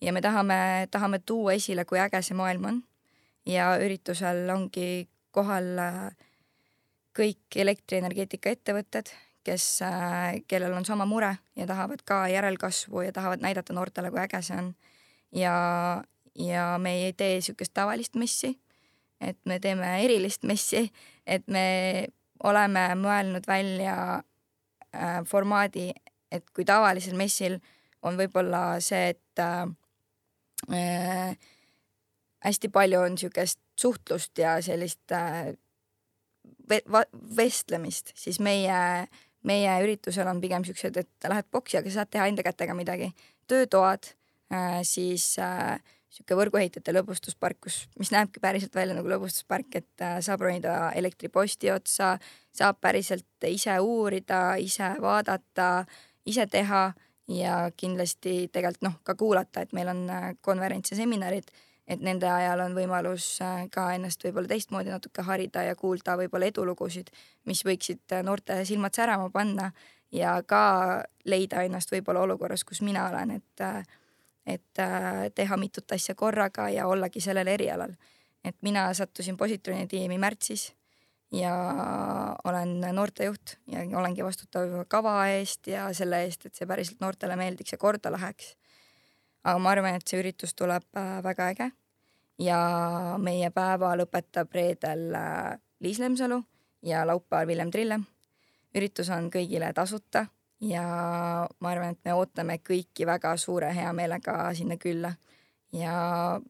ja 0.00 0.12
me 0.12 0.20
tahame, 0.24 0.88
tahame 0.90 1.18
tuua 1.18 1.52
esile, 1.52 1.84
kui 1.84 2.00
äge 2.00 2.22
see 2.24 2.36
maailm 2.36 2.64
on 2.64 2.82
ja 3.50 3.72
üritusel 3.82 4.46
ongi 4.52 5.08
kohal 5.34 5.72
äh, 5.82 6.28
kõik 7.16 7.58
elektrienergeetika 7.58 8.54
ettevõtted, 8.54 9.10
kes, 9.46 9.66
äh, 9.86 10.40
kellel 10.48 10.74
on 10.76 10.86
sama 10.86 11.06
mure 11.08 11.34
ja 11.58 11.66
tahavad 11.66 12.02
ka 12.06 12.22
järelkasvu 12.30 13.06
ja 13.06 13.12
tahavad 13.12 13.42
näidata 13.44 13.74
noortele, 13.76 14.10
kui 14.10 14.22
äge 14.22 14.42
see 14.46 14.58
on. 14.58 14.74
ja, 15.34 15.54
ja 16.34 16.78
me 16.78 16.94
ei 17.04 17.12
tee 17.12 17.38
niisugust 17.38 17.74
tavalist 17.74 18.16
messi, 18.16 18.54
et 19.20 19.38
me 19.44 19.60
teeme 19.60 19.98
erilist 20.04 20.46
messi, 20.48 20.90
et 21.26 21.46
me 21.48 22.08
oleme 22.44 22.86
mõelnud 22.96 23.46
välja 23.46 23.96
äh, 24.94 25.20
formaadi, 25.26 25.90
et 26.32 26.46
kui 26.54 26.64
tavalisel 26.64 27.16
messil 27.18 27.58
on 28.02 28.16
võib-olla 28.16 28.80
see, 28.80 29.10
et 29.14 29.42
äh, 29.42 31.36
hästi 32.44 32.70
palju 32.72 33.00
on 33.00 33.16
niisugust 33.16 33.60
suhtlust 33.80 34.38
ja 34.38 34.56
sellist 34.62 35.12
äh, 35.12 35.52
vestlemist, 37.36 38.12
siis 38.14 38.40
meie, 38.40 39.06
meie 39.46 39.76
üritusel 39.84 40.28
on 40.30 40.40
pigem 40.40 40.64
siuksed, 40.64 40.96
et 41.00 41.28
lähed 41.28 41.48
boksi, 41.52 41.80
aga 41.80 41.92
saad 41.94 42.10
teha 42.12 42.28
enda 42.30 42.44
kätega 42.46 42.76
midagi. 42.76 43.12
töötoad, 43.50 44.12
äh, 44.54 44.80
siis 44.86 45.34
äh, 45.38 45.80
sihuke 46.10 46.36
võrguehitajate 46.38 46.94
lõbustuspark, 46.94 47.58
kus, 47.66 47.80
mis 47.98 48.12
näebki 48.14 48.40
päriselt 48.42 48.74
välja 48.74 48.94
nagu 48.94 49.10
lõbustuspark, 49.10 49.74
et 49.78 50.04
saab 50.22 50.42
ronida 50.42 50.92
elektriposti 50.98 51.70
otsa, 51.70 52.16
saab 52.54 52.80
päriselt 52.82 53.46
ise 53.46 53.78
uurida, 53.78 54.56
ise 54.58 54.92
vaadata, 55.02 55.84
ise 56.26 56.46
teha 56.50 56.88
ja 57.30 57.56
kindlasti 57.76 58.48
tegelikult 58.52 58.86
noh, 58.86 58.96
ka 59.06 59.14
kuulata, 59.14 59.62
et 59.62 59.74
meil 59.74 59.90
on 59.92 60.06
konverents 60.42 60.90
ja 60.90 60.98
seminarid 60.98 61.50
et 61.90 62.02
nende 62.06 62.28
ajal 62.30 62.62
on 62.64 62.74
võimalus 62.76 63.26
äh, 63.42 63.64
ka 63.72 63.88
ennast 63.96 64.22
võib-olla 64.24 64.52
teistmoodi 64.52 64.92
natuke 64.92 65.24
harida 65.26 65.64
ja 65.66 65.76
kuulda 65.78 66.14
võib-olla 66.20 66.50
edulugusid, 66.50 67.10
mis 67.50 67.64
võiksid 67.66 68.14
äh, 68.14 68.22
noorte 68.26 68.60
silmad 68.68 68.94
särama 68.94 69.30
panna 69.34 69.70
ja 70.14 70.36
ka 70.46 70.62
leida 71.26 71.64
ennast 71.66 71.90
võib-olla 71.90 72.22
olukorras, 72.28 72.64
kus 72.66 72.82
mina 72.86 73.08
olen, 73.10 73.38
et 73.40 73.66
äh, 73.66 73.82
et 74.50 74.80
teha 75.36 75.56
mitut 75.60 75.92
asja 75.92 76.14
korraga 76.18 76.64
ja 76.72 76.86
ollagi 76.88 77.20
sellel 77.20 77.46
erialal. 77.46 77.92
et 78.44 78.56
mina 78.62 78.86
sattusin 78.96 79.36
Positroni 79.36 79.86
tiimi 79.86 80.16
märtsis 80.18 80.72
ja 81.32 81.52
olen 82.44 82.80
noortejuht 82.80 83.58
ja 83.70 83.84
olengi 83.98 84.24
vastutav 84.24 84.72
kava 84.88 85.28
eest 85.28 85.66
ja 85.66 85.92
selle 85.94 86.22
eest, 86.24 86.46
et 86.46 86.54
see 86.54 86.66
päriselt 86.66 87.04
noortele 87.04 87.36
meeldiks 87.36 87.76
ja 87.76 87.78
korda 87.78 88.10
läheks. 88.10 88.56
aga 89.44 89.58
ma 89.58 89.70
arvan, 89.70 89.94
et 89.94 90.08
see 90.08 90.18
üritus 90.24 90.56
tuleb 90.56 90.88
väga 91.22 91.52
äge 91.52 91.70
ja 92.40 92.58
meie 93.18 93.50
päeva 93.54 93.92
lõpetab 93.98 94.52
reedel 94.54 95.14
äh, 95.14 95.58
Liis 95.80 95.98
Lemsalu 95.98 96.40
ja 96.86 97.06
laupäeval 97.06 97.46
Villem 97.46 97.70
Trillem. 97.70 98.04
üritus 98.74 99.10
on 99.10 99.30
kõigile 99.30 99.72
tasuta 99.74 100.26
ja 100.60 100.84
ma 101.60 101.70
arvan, 101.70 101.96
et 101.96 102.04
me 102.04 102.14
ootame 102.14 102.58
kõiki 102.58 103.06
väga 103.06 103.36
suure 103.36 103.72
heameelega 103.74 104.54
sinna 104.54 104.76
külla 104.76 105.12
ja 105.72 106.40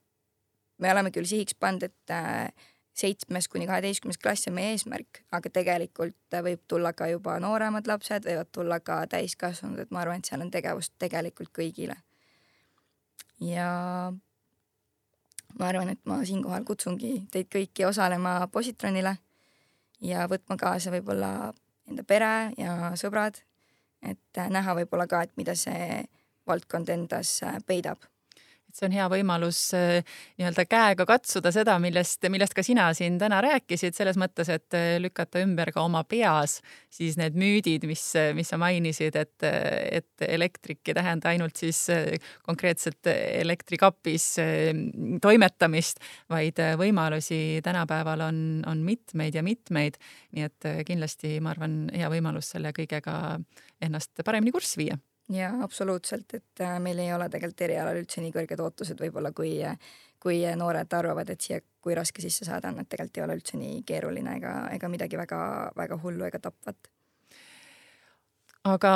me 0.78 0.92
oleme 0.92 1.10
küll 1.10 1.28
sihiks 1.28 1.54
pannud, 1.54 1.82
et 1.82 2.14
äh, 2.14 2.52
seitsmes 2.94 3.48
kuni 3.48 3.66
kaheteistkümnes 3.66 4.18
klass 4.18 4.48
on 4.48 4.56
meie 4.56 4.74
eesmärk, 4.74 5.22
aga 5.32 5.50
tegelikult 5.50 6.38
võib 6.44 6.62
tulla 6.68 6.92
ka 6.92 7.08
juba 7.10 7.38
nooremad 7.42 7.88
lapsed, 7.88 8.26
võivad 8.26 8.50
tulla 8.52 8.80
ka 8.80 9.02
täiskasvanud, 9.10 9.78
et 9.78 9.90
ma 9.90 10.04
arvan, 10.04 10.20
et 10.20 10.30
seal 10.30 10.42
on 10.44 10.50
tegevust 10.50 10.94
tegelikult 10.98 11.52
kõigile. 11.56 11.96
ja 13.40 13.68
ma 15.58 15.70
arvan, 15.70 15.88
et 15.92 16.00
ma 16.04 16.20
siinkohal 16.24 16.64
kutsungi 16.64 17.26
teid 17.32 17.50
kõiki 17.52 17.86
osalema 17.88 18.46
Positronile 18.52 19.16
ja 20.04 20.26
võtma 20.30 20.56
kaasa 20.60 20.92
võib-olla 20.94 21.52
enda 21.90 22.04
pere 22.06 22.52
ja 22.58 22.92
sõbrad, 23.00 23.42
et 24.02 24.42
näha 24.50 24.76
võib-olla 24.78 25.06
ka, 25.10 25.24
et 25.26 25.36
mida 25.36 25.56
see 25.58 26.04
valdkond 26.48 26.88
endas 26.92 27.40
peidab 27.66 28.09
et 28.70 28.78
see 28.78 28.86
on 28.86 28.94
hea 28.94 29.06
võimalus 29.10 29.58
äh, 29.76 30.00
nii-öelda 30.38 30.64
käega 30.70 31.06
katsuda 31.08 31.50
seda, 31.54 31.76
millest, 31.82 32.22
millest 32.30 32.54
ka 32.56 32.62
sina 32.66 32.88
siin 32.96 33.18
täna 33.20 33.40
rääkisid, 33.44 33.96
selles 33.96 34.18
mõttes, 34.20 34.50
et 34.52 34.76
äh, 34.78 34.94
lükata 35.02 35.42
ümber 35.42 35.72
ka 35.74 35.82
oma 35.82 36.04
peas 36.08 36.60
siis 36.92 37.18
need 37.20 37.36
müüdid, 37.38 37.86
mis, 37.90 38.04
mis 38.36 38.50
sa 38.50 38.58
mainisid, 38.60 39.18
et, 39.18 39.46
et 39.46 40.26
elektrik 40.26 40.92
ei 40.92 40.96
tähenda 40.96 41.32
ainult 41.32 41.58
siis 41.60 41.82
äh, 41.92 42.14
konkreetselt 42.46 43.10
elektrikapis 43.10 44.30
toimetamist, 45.22 46.02
vaid 46.30 46.60
võimalusi 46.78 47.60
tänapäeval 47.66 48.26
on, 48.28 48.40
on 48.70 48.82
mitmeid 48.86 49.34
ja 49.34 49.44
mitmeid. 49.46 49.98
nii 50.36 50.46
et 50.46 50.66
kindlasti 50.86 51.38
ma 51.42 51.54
arvan, 51.54 51.82
hea 51.94 52.10
võimalus 52.12 52.52
selle 52.54 52.74
kõigega 52.76 53.14
ennast 53.82 54.22
paremini 54.24 54.54
kurssi 54.54 54.84
viia 54.84 54.98
jaa, 55.30 55.52
absoluutselt, 55.64 56.34
et 56.34 56.62
äh, 56.64 56.76
meil 56.82 56.98
ei 57.02 57.12
ole 57.14 57.28
tegelikult 57.30 57.66
erialal 57.68 58.00
üldse 58.02 58.22
nii 58.22 58.34
kõrged 58.34 58.62
ootused 58.64 59.00
võib-olla, 59.00 59.32
kui, 59.36 59.56
kui 60.20 60.42
noored 60.58 60.98
arvavad, 60.98 61.30
et 61.32 61.40
siia, 61.40 61.60
kui 61.80 61.96
raske 61.96 62.22
sisse 62.22 62.46
saada 62.48 62.72
on, 62.72 62.80
et 62.82 62.90
tegelikult 62.90 63.20
ei 63.20 63.26
ole 63.26 63.38
üldse 63.38 63.60
nii 63.60 63.82
keeruline 63.88 64.36
ega, 64.40 64.54
ega 64.74 64.90
midagi 64.92 65.20
väga-väga 65.20 66.00
hullu 66.02 66.26
ega 66.28 66.42
tapvat. 66.42 66.90
aga 68.68 68.94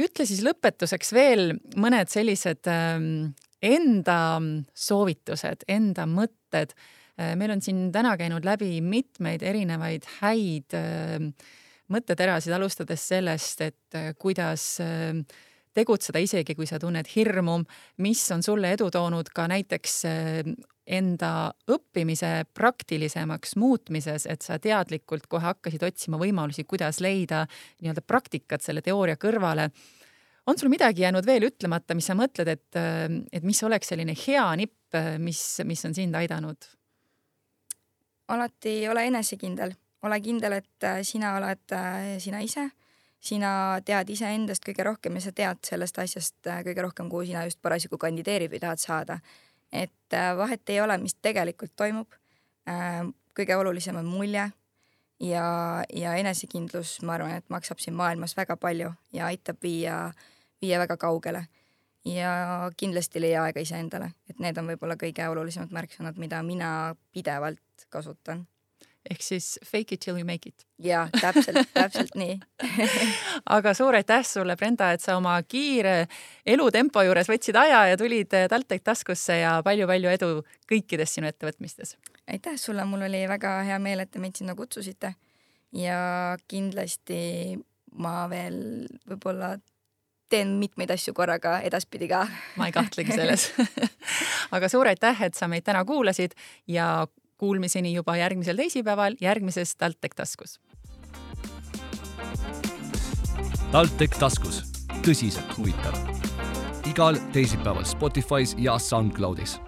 ütle 0.00 0.26
siis 0.26 0.42
lõpetuseks 0.44 1.12
veel 1.14 1.54
mõned 1.80 2.10
sellised 2.10 2.68
ähm, 2.70 3.30
enda 3.62 4.40
soovitused, 4.74 5.66
enda 5.68 6.06
mõtted. 6.08 6.72
Äh, 7.20 7.34
meil 7.38 7.54
on 7.54 7.62
siin 7.64 7.88
täna 7.92 8.16
käinud 8.20 8.46
läbi 8.48 8.80
mitmeid 8.84 9.44
erinevaid 9.44 10.08
häid 10.20 10.76
äh, 10.76 11.30
mõtteterasid, 11.90 12.54
alustades 12.54 13.04
sellest, 13.12 13.62
et 13.66 14.00
kuidas 14.18 14.64
äh, 14.84 15.20
tegutseda, 15.76 16.20
isegi 16.22 16.54
kui 16.58 16.66
sa 16.68 16.78
tunned 16.82 17.08
hirmu, 17.14 17.60
mis 18.02 18.22
on 18.34 18.42
sulle 18.42 18.72
edu 18.74 18.90
toonud 18.92 19.30
ka 19.34 19.46
näiteks 19.50 19.96
eh, 20.08 20.50
enda 20.90 21.32
õppimise 21.70 22.32
praktilisemaks 22.56 23.54
muutmises, 23.60 24.26
et 24.26 24.42
sa 24.42 24.58
teadlikult 24.58 25.28
kohe 25.30 25.46
hakkasid 25.46 25.84
otsima 25.86 26.18
võimalusi, 26.20 26.66
kuidas 26.66 26.98
leida 27.04 27.44
nii-öelda 27.80 28.02
praktikat 28.02 28.66
selle 28.66 28.82
teooria 28.82 29.18
kõrvale. 29.20 29.70
on 30.46 30.58
sul 30.58 30.68
midagi 30.68 31.02
jäänud 31.02 31.26
veel 31.26 31.46
ütlemata, 31.46 31.94
mis 31.94 32.06
sa 32.06 32.14
mõtled, 32.14 32.48
et, 32.48 32.74
eh, 32.74 33.08
et 33.32 33.44
mis 33.44 33.62
oleks 33.62 33.88
selline 33.88 34.14
hea 34.26 34.56
nipp, 34.56 34.94
eh, 34.94 35.18
mis, 35.18 35.60
mis 35.64 35.84
on 35.84 35.94
sind 35.94 36.14
aidanud? 36.14 36.56
alati 38.30 38.86
ole 38.88 39.08
enesekindel, 39.08 39.72
ole 40.06 40.20
kindel, 40.22 40.52
et 40.52 40.84
sina 41.02 41.32
oled 41.34 41.72
sina 42.22 42.38
ise 42.38 42.68
sina 43.20 43.52
tead 43.84 44.10
iseendast 44.10 44.64
kõige 44.64 44.84
rohkem 44.86 45.18
ja 45.18 45.24
sa 45.26 45.32
tead 45.36 45.60
sellest 45.66 45.98
asjast 46.00 46.48
äh, 46.48 46.62
kõige 46.66 46.84
rohkem, 46.86 47.10
kuhu 47.12 47.26
sina 47.28 47.44
just 47.48 47.60
parasjagu 47.62 47.98
kandideerid 48.00 48.52
või 48.52 48.62
tahad 48.62 48.80
saada. 48.80 49.20
et 49.72 50.14
äh, 50.14 50.36
vahet 50.36 50.68
ei 50.68 50.80
ole, 50.80 50.98
mis 50.98 51.14
tegelikult 51.14 51.72
toimub. 51.76 52.08
Äh, 52.68 53.06
kõige 53.36 53.56
olulisem 53.56 53.96
on 53.96 54.06
mulje 54.06 54.50
ja, 55.20 55.84
ja 55.94 56.14
enesekindlus, 56.14 57.02
ma 57.02 57.14
arvan, 57.14 57.36
et 57.38 57.48
maksab 57.48 57.78
siin 57.78 57.94
maailmas 57.94 58.36
väga 58.36 58.56
palju 58.56 58.92
ja 59.12 59.26
aitab 59.26 59.60
viia, 59.62 60.12
viia 60.62 60.78
väga 60.78 60.96
kaugele. 60.96 61.46
ja 62.04 62.70
kindlasti 62.76 63.20
leia 63.20 63.42
aega 63.44 63.60
iseendale, 63.60 64.14
et 64.28 64.38
need 64.40 64.56
on 64.56 64.70
võib-olla 64.72 64.96
kõige 64.96 65.26
olulisemad 65.28 65.68
märksõnad, 65.70 66.16
mida 66.16 66.38
mina 66.42 66.94
pidevalt 67.12 67.84
kasutan 67.92 68.46
ehk 69.10 69.22
siis 69.24 69.58
fake 69.64 69.94
it 69.94 70.00
till 70.00 70.18
you 70.18 70.24
make 70.24 70.48
it. 70.48 70.66
ja 70.78 71.08
täpselt 71.20 71.70
täpselt 71.74 72.14
nii 72.18 72.36
aga 73.56 73.74
suur 73.74 73.96
aitäh 73.96 74.24
sulle, 74.26 74.56
Brenda, 74.56 74.92
et 74.92 75.00
sa 75.00 75.16
oma 75.16 75.38
kiire 75.42 76.06
elutempo 76.46 77.02
juures 77.06 77.30
võtsid 77.30 77.56
aja 77.56 77.86
ja 77.92 77.96
tulid 78.00 78.28
TalTech 78.28 78.84
taskusse 78.84 79.40
ja 79.40 79.56
palju-palju 79.64 80.12
edu 80.12 80.30
kõikides 80.70 81.16
sinu 81.16 81.30
ettevõtmistes. 81.30 81.96
aitäh 82.28 82.60
sulle, 82.60 82.84
mul 82.84 83.08
oli 83.08 83.24
väga 83.28 83.60
hea 83.68 83.80
meel, 83.80 84.04
et 84.04 84.12
te 84.12 84.22
mind 84.22 84.42
sinna 84.42 84.54
kutsusite 84.58 85.14
ja 85.72 86.36
kindlasti 86.48 87.58
ma 88.00 88.24
veel 88.30 88.86
võib-olla 89.08 89.56
teen 90.30 90.54
mitmeid 90.60 90.92
asju 90.94 91.14
korraga 91.14 91.58
edaspidi 91.66 92.08
ka. 92.10 92.26
ma 92.60 92.68
ei 92.68 92.74
kahtlegi 92.74 93.16
selles 93.16 93.48
aga 94.54 94.68
suur 94.70 94.90
aitäh, 94.90 95.24
et 95.26 95.34
sa 95.34 95.48
meid 95.50 95.66
täna 95.66 95.84
kuulasid 95.88 96.36
ja 96.68 97.06
Kuulmiseni 97.40 97.94
juba 97.94 98.18
järgmisel 98.20 98.58
teisipäeval 98.60 99.16
järgmises 99.20 99.72
TalTech 99.76 100.16
taskus. 100.16 100.58
TalTech 103.72 104.18
taskus, 104.20 104.60
tõsiselt 105.00 105.56
huvitav. 105.56 105.96
igal 106.90 107.16
teisipäeval 107.32 107.86
Spotify's 107.88 108.54
ja 108.58 108.78
SoundCloudis 108.78 109.60